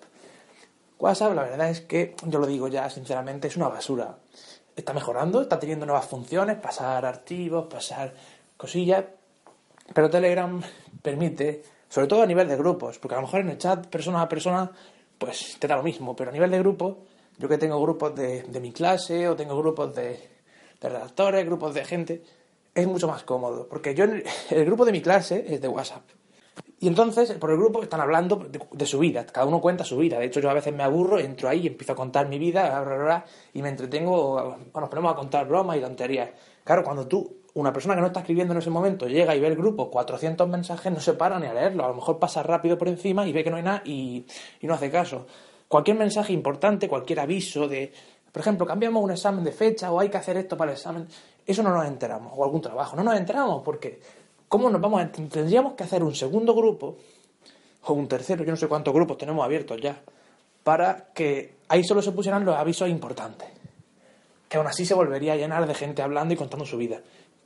[0.98, 4.16] WhatsApp, la verdad es que, yo lo digo ya sinceramente, es una basura.
[4.76, 8.14] Está mejorando, está teniendo nuevas funciones, pasar archivos, pasar
[8.56, 9.04] cosillas,
[9.92, 10.60] pero Telegram
[11.02, 14.22] permite, sobre todo a nivel de grupos, porque a lo mejor en el chat persona
[14.22, 14.70] a persona,
[15.18, 17.04] pues te da lo mismo, pero a nivel de grupo,
[17.38, 20.34] yo que tengo grupos de, de mi clase o tengo grupos de,
[20.80, 22.22] de redactores, grupos de gente,
[22.74, 24.24] es mucho más cómodo, porque yo el,
[24.64, 26.02] grupo de mi clase es de WhatsApp.
[26.80, 30.18] Y entonces, por el grupo están hablando de, su vida, cada uno cuenta su vida.
[30.18, 32.68] De hecho, yo a veces me aburro, entro ahí y empiezo a contar mi vida,
[32.68, 33.24] bla, bla, bla,
[33.54, 36.30] y me entretengo, bueno, nos ponemos a contar bromas y tonterías.
[36.62, 39.46] Claro, cuando tú, una persona que no está escribiendo en ese momento, llega y ve
[39.46, 41.84] el grupo, 400 mensajes, no se para ni a leerlo.
[41.84, 44.26] A lo mejor pasa rápido por encima y ve que no hay nada y,
[44.62, 45.26] no hace caso.
[45.68, 47.92] Cualquier mensaje importante, cualquier aviso de,
[48.32, 51.06] por ejemplo, cambiamos un examen de fecha o hay que hacer esto para el examen,
[51.46, 54.00] eso no nos enteramos, o algún trabajo, no nos enteramos porque
[54.48, 56.96] ¿cómo nos vamos a tendríamos que hacer un segundo grupo
[57.86, 60.00] o un tercero, yo no sé cuántos grupos tenemos abiertos ya,
[60.62, 63.48] para que ahí solo se pusieran los avisos importantes.
[64.48, 67.00] Que aún así se volvería a llenar de gente hablando y contando su vida.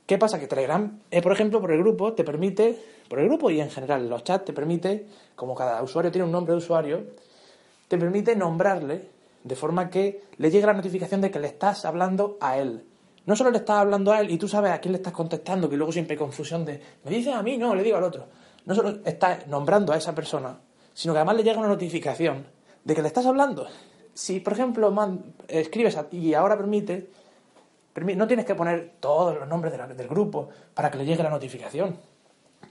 [0.09, 0.39] ¿Qué pasa?
[0.39, 2.75] Que Telegram, eh, por ejemplo, por el grupo, te permite,
[3.07, 5.05] por el grupo y en general los chats, te permite,
[5.35, 7.03] como cada usuario tiene un nombre de usuario,
[7.87, 9.07] te permite nombrarle
[9.43, 12.83] de forma que le llegue la notificación de que le estás hablando a él.
[13.27, 15.69] No solo le estás hablando a él y tú sabes a quién le estás contestando,
[15.69, 18.25] que luego siempre hay confusión de, me dices a mí, no, le digo al otro.
[18.65, 20.57] No solo estás nombrando a esa persona,
[20.91, 22.47] sino que además le llega una notificación
[22.83, 23.67] de que le estás hablando.
[24.15, 24.91] Si, por ejemplo,
[25.47, 27.07] escribes a- y ahora permite, permi-
[27.99, 31.97] no tienes que poner todos los nombres del grupo para que le llegue la notificación.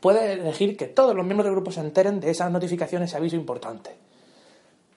[0.01, 3.37] Puedes elegir que todos los miembros del grupo se enteren de esa notificación, ese aviso
[3.37, 3.97] importante.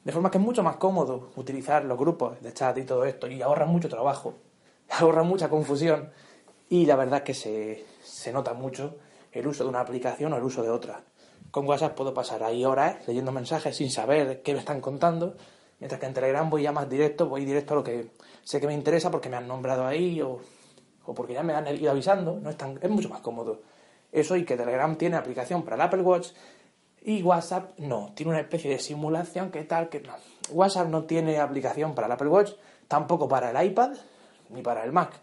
[0.03, 3.27] De forma que es mucho más cómodo utilizar los grupos de chat y todo esto
[3.27, 4.35] y ahorra mucho trabajo,
[4.89, 6.09] ahorra mucha confusión
[6.69, 8.97] y la verdad es que se, se nota mucho
[9.31, 11.03] el uso de una aplicación o el uso de otra.
[11.51, 15.35] Con WhatsApp puedo pasar ahí horas leyendo mensajes sin saber qué me están contando,
[15.81, 18.11] mientras que en Telegram voy ya más directo, voy directo a lo que
[18.43, 20.39] sé que me interesa porque me han nombrado ahí o,
[21.05, 23.61] o porque ya me han ido avisando, no es, tan, es mucho más cómodo.
[24.11, 26.29] Eso y que Telegram tiene aplicación para el Apple Watch
[27.01, 30.13] y WhatsApp no, tiene una especie de simulación que tal, que no.
[30.51, 32.51] WhatsApp no tiene aplicación para el Apple Watch,
[32.87, 33.93] tampoco para el iPad,
[34.49, 35.13] ni para el Mac.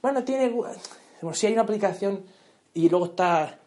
[0.00, 2.24] Bueno, tiene, bueno, sí hay una aplicación
[2.72, 3.58] y luego está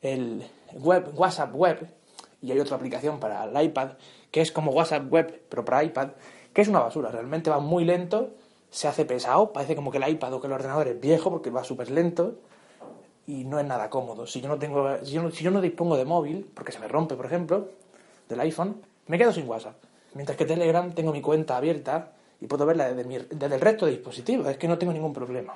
[0.00, 1.97] el web, WhatsApp Web,
[2.42, 3.90] y hay otra aplicación para el iPad,
[4.30, 6.08] que es como WhatsApp Web, pero para iPad,
[6.52, 8.30] que es una basura, realmente va muy lento,
[8.70, 11.50] se hace pesado, parece como que el iPad o que el ordenador es viejo porque
[11.50, 12.36] va súper lento,
[13.26, 14.26] y no es nada cómodo.
[14.26, 16.78] Si yo no tengo, si yo no, si yo no dispongo de móvil, porque se
[16.78, 17.68] me rompe, por ejemplo,
[18.28, 19.76] del iPhone, me quedo sin WhatsApp.
[20.14, 23.84] Mientras que Telegram tengo mi cuenta abierta y puedo verla desde, mi- desde el resto
[23.84, 24.46] de dispositivos.
[24.48, 25.54] Es que no tengo ningún problema.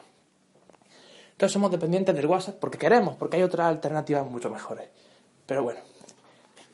[1.32, 4.88] Entonces somos dependientes del WhatsApp porque queremos, porque hay otras alternativas mucho mejores.
[5.46, 5.80] Pero bueno,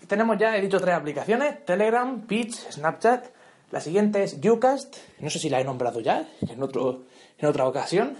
[0.09, 3.27] tenemos ya, he dicho, tres aplicaciones: Telegram, Pitch, Snapchat.
[3.71, 4.97] La siguiente es Ucast.
[5.21, 7.05] No sé si la he nombrado ya, en, otro,
[7.37, 8.17] en otra ocasión.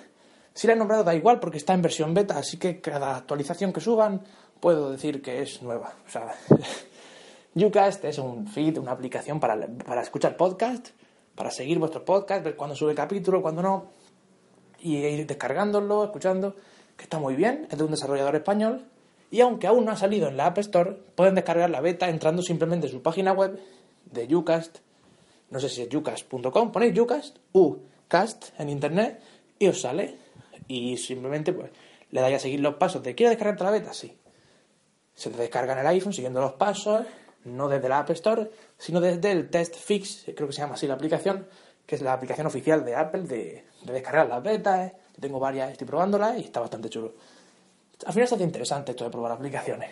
[0.53, 3.73] Si la he nombrado da igual porque está en versión beta, así que cada actualización
[3.73, 4.23] que suban
[4.61, 5.95] puedo decir que es nueva.
[6.07, 6.35] O sea,
[7.55, 10.89] Ucast es un feed, una aplicación para, para escuchar podcast,
[11.35, 13.87] para seguir vuestros podcasts, ver cuándo sube capítulo, cuándo no,
[14.81, 16.55] y ir descargándolo, escuchando,
[16.97, 18.85] que está muy bien, es de un desarrollador español,
[19.31, 22.43] y aunque aún no ha salido en la App Store, pueden descargar la beta entrando
[22.43, 23.59] simplemente en su página web
[24.07, 24.79] de Ucast,
[25.51, 29.21] no sé si es ucast.com, ponéis Ucast, Ucast en internet,
[29.59, 30.19] y os sale,
[30.67, 31.71] y simplemente pues
[32.11, 33.93] le dais a seguir los pasos de ¿quieres descargarte la beta?
[33.93, 34.17] Sí.
[35.15, 37.05] Se descarga en el iPhone siguiendo los pasos,
[37.45, 40.87] no desde la App Store, sino desde el Test Fix, creo que se llama así
[40.87, 41.47] la aplicación,
[41.87, 44.93] que es la aplicación oficial de Apple de, de descargar las betas.
[45.15, 47.15] Yo tengo varias, estoy probándolas y está bastante chulo.
[48.07, 49.91] Al final se hace interesante esto de probar aplicaciones.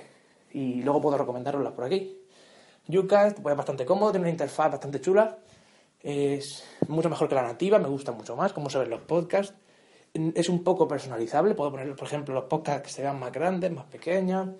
[0.52, 2.18] Y luego puedo recomendaroslas por aquí.
[2.88, 5.38] Ucast, pues es bastante cómodo, tiene una interfaz bastante chula.
[6.00, 9.54] Es mucho mejor que la nativa, me gusta mucho más cómo se ven los podcasts.
[10.14, 13.70] Es un poco personalizable, puedo poner, por ejemplo, los podcasts que se vean más grandes,
[13.70, 14.50] más pequeños,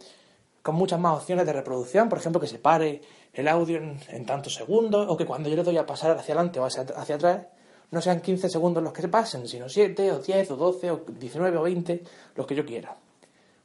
[0.60, 3.00] con muchas más opciones de reproducción, por ejemplo, que se pare
[3.32, 6.60] el audio en, tantos segundos, o que cuando yo le doy a pasar hacia adelante
[6.60, 7.46] o hacia, hacia atrás,
[7.90, 10.96] no sean 15 segundos los que se pasen, sino 7 o 10 o 12 o
[11.06, 12.02] 19 o 20,
[12.34, 12.96] los que yo quiera.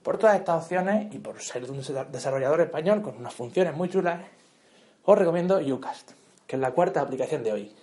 [0.04, 1.82] Por todas estas opciones y por ser un
[2.12, 4.26] desarrollador español con unas funciones muy chulas,
[5.04, 6.12] os recomiendo Ucast,
[6.48, 7.76] que es la cuarta aplicación de hoy.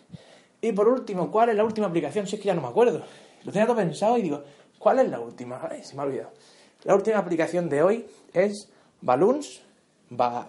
[0.61, 2.27] Y por último, ¿cuál es la última aplicación?
[2.27, 3.03] Si es que ya no me acuerdo.
[3.45, 4.43] Lo tenía todo pensado y digo,
[4.79, 5.61] ¿cuál es la última?
[5.71, 6.33] Ay, se me ha olvidado.
[6.85, 8.69] La última aplicación de hoy es
[9.01, 9.63] Balloons,
[10.11, 10.49] ba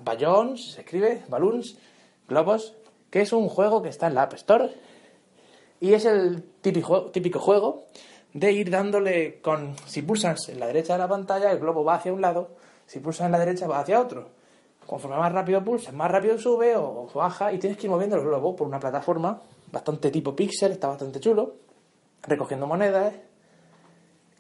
[0.56, 1.78] se escribe, Balloons,
[2.28, 2.74] Globos,
[3.10, 4.72] que es un juego que está en la App Store
[5.80, 7.86] y es el típico juego
[8.34, 11.96] de ir dándole con, si pulsas en la derecha de la pantalla, el globo va
[11.96, 12.50] hacia un lado,
[12.86, 14.30] si pulsas en la derecha va hacia otro.
[14.86, 18.24] Conforme más rápido pulsas, más rápido sube o baja y tienes que ir moviendo el
[18.24, 21.56] globo por una plataforma bastante tipo pixel, está bastante chulo,
[22.24, 23.14] recogiendo monedas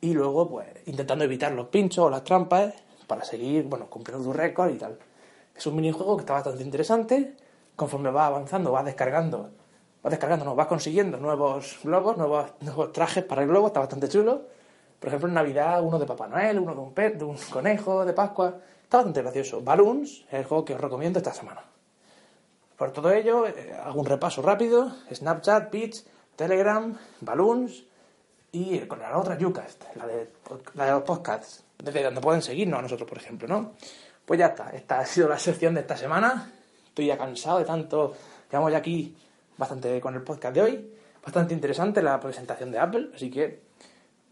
[0.01, 2.73] y luego pues intentando evitar los pinchos o las trampas
[3.07, 4.97] para seguir, bueno, cumpliendo tu récord y tal.
[5.55, 7.35] Es un minijuego que está bastante interesante,
[7.75, 9.49] conforme va avanzando, va descargando
[10.01, 12.53] vas descargando, no, vas consiguiendo nuevos globos, nuevos,
[12.93, 14.43] trajes para el globo, está bastante chulo.
[14.99, 18.05] Por ejemplo, en Navidad uno de Papá Noel, uno de un pet, de un conejo,
[18.05, 18.55] de Pascua.
[18.83, 19.61] Está bastante gracioso.
[19.61, 21.63] Balloons es el juego que os recomiendo esta semana.
[22.75, 24.91] Por todo ello, eh, un repaso rápido.
[25.13, 26.03] Snapchat, Pitch,
[26.35, 27.83] Telegram, Balloons
[28.51, 30.31] y con la otra Ucast, la de,
[30.73, 33.73] la de los podcasts, desde donde pueden seguirnos a nosotros, por ejemplo, ¿no?
[34.25, 36.51] Pues ya está, esta ha sido la sección de esta semana.
[36.87, 38.13] Estoy ya cansado de tanto.
[38.49, 39.15] Llevamos ya aquí
[39.59, 40.89] bastante con el podcast de hoy.
[41.21, 43.59] Bastante interesante la presentación de Apple, así que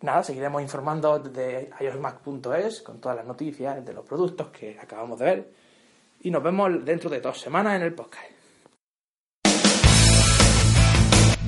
[0.01, 5.25] nada, seguiremos informando de iosmac.es con todas las noticias de los productos que acabamos de
[5.25, 5.51] ver.
[6.21, 8.25] Y nos vemos dentro de dos semanas en el podcast.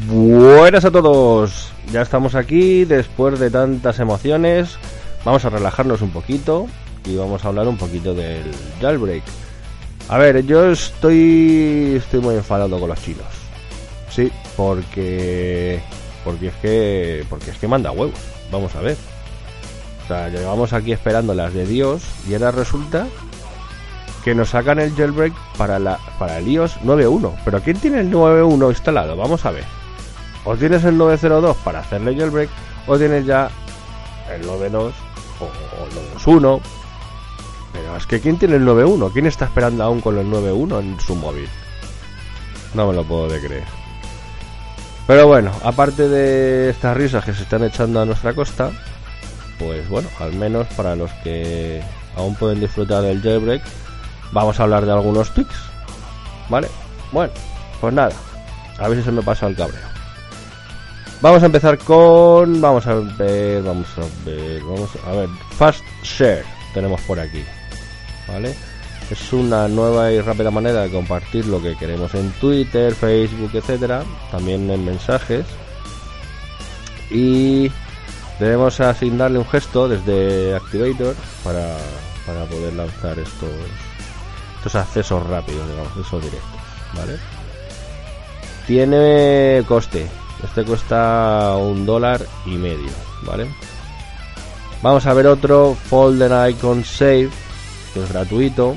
[0.07, 4.77] Buenas a todos, ya estamos aquí después de tantas emociones.
[5.23, 6.67] Vamos a relajarnos un poquito
[7.05, 8.51] y vamos a hablar un poquito del
[8.81, 9.23] jailbreak.
[10.09, 13.48] A ver, yo estoy estoy muy enfadado con los chinos.
[14.09, 15.81] Sí, porque
[16.23, 18.19] porque es que porque es que manda huevos.
[18.51, 18.97] Vamos a ver.
[20.03, 23.07] O sea, llevamos aquí esperando las de Dios y ahora resulta
[24.23, 27.35] que nos sacan el jailbreak para la para el iOS 9.1.
[27.45, 29.15] Pero ¿quién tiene el 9.1 instalado?
[29.15, 29.65] Vamos a ver.
[30.45, 32.49] O tienes el 9.02 para hacerle jailbreak
[32.87, 33.49] o tienes ya
[34.33, 34.91] el 9.2
[35.39, 35.45] o,
[35.85, 36.61] el 9.1.
[37.71, 39.13] Pero es que ¿quién tiene el 9.1?
[39.13, 41.47] ¿Quién está esperando aún con el 9.1 en su móvil?
[42.73, 43.78] No me lo puedo de creer.
[45.09, 48.69] Pero bueno, aparte de estas risas que se están echando a nuestra costa,
[49.57, 51.81] pues bueno, al menos para los que
[52.15, 53.63] aún pueden disfrutar del jailbreak,
[54.31, 55.55] vamos a hablar de algunos tweaks.
[56.47, 56.67] ¿Vale?
[57.11, 57.33] Bueno,
[57.81, 58.11] pues nada,
[58.77, 59.81] a ver si se me pasa el cabreo.
[61.21, 62.61] Vamos a empezar con.
[62.61, 65.29] Vamos a ver, vamos a ver, vamos a ver.
[65.57, 66.45] Fast Share
[66.75, 67.43] tenemos por aquí.
[68.27, 68.55] ¿Vale?
[69.09, 74.03] Es una nueva y rápida manera de compartir lo que queremos en Twitter, Facebook, etcétera,
[74.29, 75.45] también en mensajes.
[77.09, 77.71] Y
[78.39, 81.75] debemos asignarle un gesto desde Activator para,
[82.27, 83.49] para poder lanzar estos
[84.57, 86.59] estos accesos rápidos, digamos, esos directos,
[86.93, 87.17] ¿vale?
[88.67, 90.05] Tiene coste.
[90.43, 92.91] Este cuesta un dólar y medio,
[93.23, 93.47] ¿vale?
[94.81, 97.29] Vamos a ver otro Folder Icon Save,
[97.93, 98.75] que es gratuito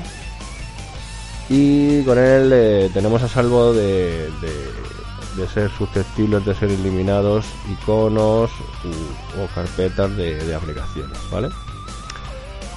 [1.49, 8.49] y con él eh, tenemos a salvo de, de, ser susceptibles de ser eliminados iconos
[8.51, 11.49] o carpetas de, aplicaciones, ¿vale?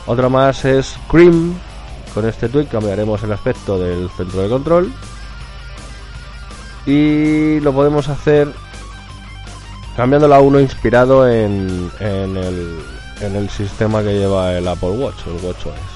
[0.06, 1.54] Otra más es Cream.
[2.12, 4.92] Con este tweak cambiaremos el aspecto del centro de control
[6.86, 8.48] y lo podemos hacer
[9.96, 12.78] cambiándolo a uno inspirado en, en, el,
[13.20, 15.95] en el sistema que lleva el Apple Watch, el WatchOS.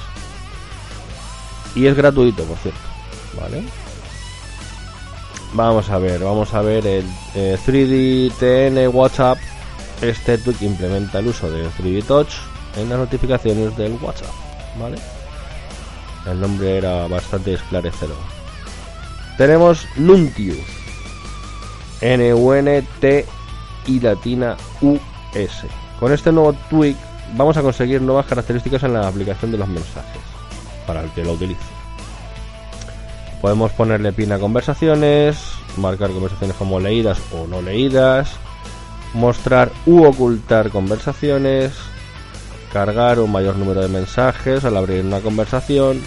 [1.74, 2.80] Y es gratuito, por cierto.
[3.40, 3.62] ¿Vale?
[5.52, 7.04] Vamos a ver, vamos a ver el
[7.34, 9.38] 3D TN WhatsApp.
[10.00, 12.32] Este tweak implementa el uso de 3D Touch
[12.76, 14.32] en las notificaciones del WhatsApp.
[14.80, 14.96] ¿Vale?
[16.26, 18.16] El nombre era bastante esclarecedor.
[19.36, 20.58] Tenemos Nuntius.
[22.00, 23.26] N-U-N-T
[23.86, 25.66] y latina U-S.
[25.98, 26.96] Con este nuevo tweak
[27.36, 30.39] vamos a conseguir nuevas características en la aplicación de los mensajes
[30.90, 31.60] para el que lo utilice.
[33.40, 35.38] Podemos ponerle pin a conversaciones,
[35.76, 38.32] marcar conversaciones como leídas o no leídas,
[39.14, 41.74] mostrar u ocultar conversaciones,
[42.72, 46.02] cargar un mayor número de mensajes al abrir una conversación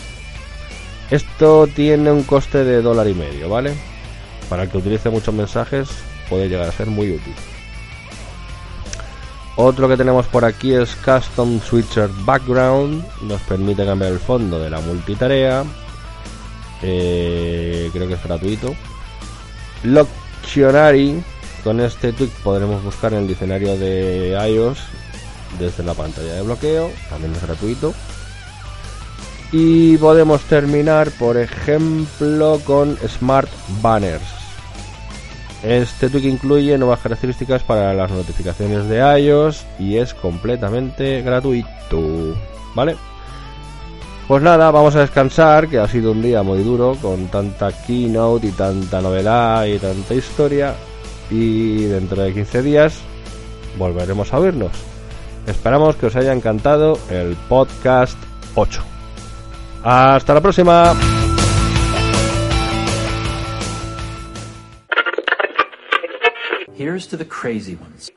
[1.10, 3.74] Esto tiene un coste de dólar y medio, ¿vale?
[4.50, 5.88] Para el que utilice muchos mensajes
[6.30, 7.34] puede llegar a ser muy útil.
[9.56, 13.06] Otro que tenemos por aquí es Custom Switcher Background.
[13.22, 15.64] Nos permite cambiar el fondo de la multitarea.
[16.82, 18.74] Eh, creo que es gratuito.
[19.84, 21.24] Loctionary.
[21.64, 24.80] Con este tweak podremos buscar en el diccionario de iOS
[25.60, 26.92] desde la pantalla de bloqueo.
[27.10, 27.94] También es gratuito.
[29.52, 33.50] Y podemos terminar, por ejemplo, con Smart
[33.82, 34.43] Banners.
[35.64, 42.36] Este tweak incluye nuevas características para las notificaciones de iOS y es completamente gratuito.
[42.76, 42.98] ¿Vale?
[44.28, 48.48] Pues nada, vamos a descansar, que ha sido un día muy duro con tanta keynote
[48.48, 50.76] y tanta novedad y tanta historia.
[51.30, 53.00] Y dentro de 15 días
[53.78, 54.72] volveremos a oírnos.
[55.48, 58.18] Esperamos que os haya encantado el podcast
[58.56, 58.82] 8.
[59.84, 60.94] Hasta la próxima.
[66.76, 68.10] Here's to the crazy ones.